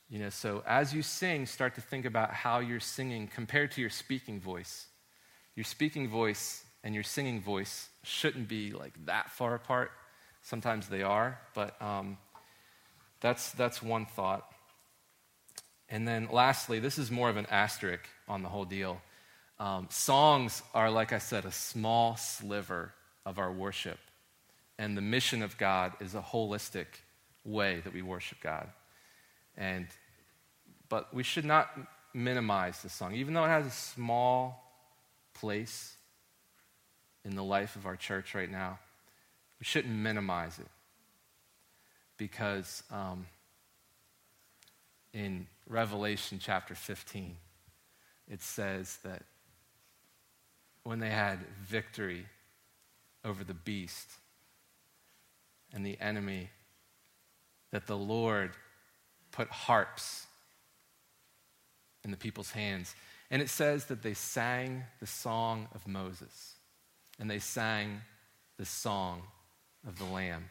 you 0.09 0.17
know, 0.17 0.29
so 0.29 0.63
as 0.65 0.91
you 0.91 1.03
sing, 1.03 1.45
start 1.45 1.75
to 1.75 1.81
think 1.81 2.05
about 2.05 2.33
how 2.33 2.59
you're 2.59 2.79
singing 2.79 3.27
compared 3.27 3.71
to 3.73 3.81
your 3.81 3.91
speaking 3.91 4.41
voice. 4.41 4.87
Your 5.55 5.63
speaking 5.63 6.09
voice 6.09 6.63
and 6.83 6.95
your 6.95 7.03
singing 7.03 7.41
voice 7.41 7.89
shouldn't 8.03 8.47
be 8.47 8.71
like 8.71 8.93
that 9.05 9.29
far 9.29 9.53
apart. 9.53 9.91
Sometimes 10.41 10.87
they 10.87 11.03
are, 11.03 11.39
but 11.53 11.79
um, 11.79 12.17
that's, 13.21 13.51
that's 13.51 13.83
one 13.83 14.07
thought. 14.07 14.49
And 15.89 16.07
then 16.07 16.27
lastly, 16.31 16.79
this 16.79 16.97
is 16.97 17.11
more 17.11 17.29
of 17.29 17.37
an 17.37 17.45
asterisk 17.51 18.07
on 18.27 18.41
the 18.41 18.49
whole 18.49 18.65
deal. 18.65 18.99
Um, 19.59 19.87
songs 19.91 20.63
are, 20.73 20.89
like 20.89 21.13
I 21.13 21.19
said, 21.19 21.45
a 21.45 21.51
small 21.51 22.15
sliver 22.15 22.93
of 23.25 23.37
our 23.37 23.51
worship. 23.51 23.99
And 24.79 24.95
the 24.95 25.01
mission 25.01 25.43
of 25.43 25.57
God 25.57 25.91
is 25.99 26.15
a 26.15 26.21
holistic 26.21 26.85
way 27.43 27.81
that 27.83 27.93
we 27.93 28.01
worship 28.01 28.37
God. 28.41 28.69
And, 29.57 29.87
but 30.87 31.13
we 31.13 31.21
should 31.21 31.43
not 31.43 31.69
minimize 32.13 32.81
the 32.81 32.87
song, 32.87 33.13
even 33.13 33.33
though 33.33 33.43
it 33.43 33.49
has 33.49 33.65
a 33.65 33.71
small 33.71 34.63
place 35.33 35.97
in 37.25 37.35
the 37.35 37.43
life 37.43 37.75
of 37.75 37.85
our 37.85 37.97
church 37.97 38.33
right 38.33 38.49
now. 38.49 38.79
We 39.59 39.65
shouldn't 39.65 39.93
minimize 39.93 40.57
it 40.59 40.69
because 42.15 42.81
um, 42.89 43.25
in 45.13 45.45
Revelation 45.67 46.39
chapter 46.41 46.73
15, 46.73 47.35
it 48.29 48.41
says 48.41 48.97
that 49.03 49.23
when 50.83 50.99
they 50.99 51.09
had 51.09 51.39
victory 51.67 52.25
over 53.25 53.43
the 53.43 53.53
beast 53.53 54.07
and 55.73 55.85
the 55.85 55.99
enemy, 55.99 56.49
that 57.71 57.87
the 57.87 57.97
Lord 57.97 58.51
put 59.31 59.47
harps 59.49 60.25
in 62.03 62.11
the 62.11 62.17
people's 62.17 62.51
hands. 62.51 62.95
And 63.31 63.41
it 63.41 63.49
says 63.49 63.85
that 63.85 64.01
they 64.01 64.13
sang 64.13 64.83
the 64.99 65.05
song 65.05 65.67
of 65.75 65.87
Moses, 65.87 66.55
and 67.19 67.29
they 67.29 67.39
sang 67.39 68.01
the 68.57 68.65
song 68.65 69.21
of 69.87 69.99
the 69.99 70.05
Lamb. 70.05 70.49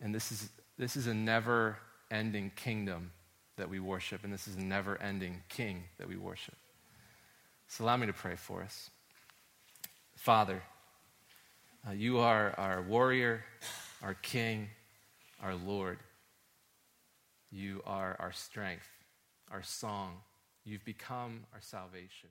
And 0.00 0.14
this 0.14 0.32
is, 0.32 0.48
this 0.78 0.96
is 0.96 1.06
a 1.06 1.14
never 1.14 1.78
ending 2.10 2.50
kingdom 2.56 3.12
that 3.56 3.68
we 3.68 3.78
worship, 3.78 4.24
and 4.24 4.32
this 4.32 4.48
is 4.48 4.56
a 4.56 4.60
never 4.60 5.00
ending 5.00 5.42
king 5.48 5.84
that 5.98 6.08
we 6.08 6.16
worship. 6.16 6.56
So 7.68 7.84
allow 7.84 7.96
me 7.96 8.06
to 8.06 8.12
pray 8.12 8.34
for 8.34 8.62
us. 8.62 8.90
Father, 10.16 10.62
uh, 11.86 11.92
you 11.92 12.18
are 12.18 12.54
our 12.58 12.82
warrior, 12.82 13.44
our 14.02 14.14
king, 14.14 14.68
our 15.42 15.54
Lord. 15.54 15.98
You 17.50 17.82
are 17.84 18.16
our 18.18 18.32
strength, 18.32 18.88
our 19.50 19.62
song. 19.62 20.18
You've 20.64 20.84
become 20.84 21.44
our 21.52 21.60
salvation. 21.60 22.30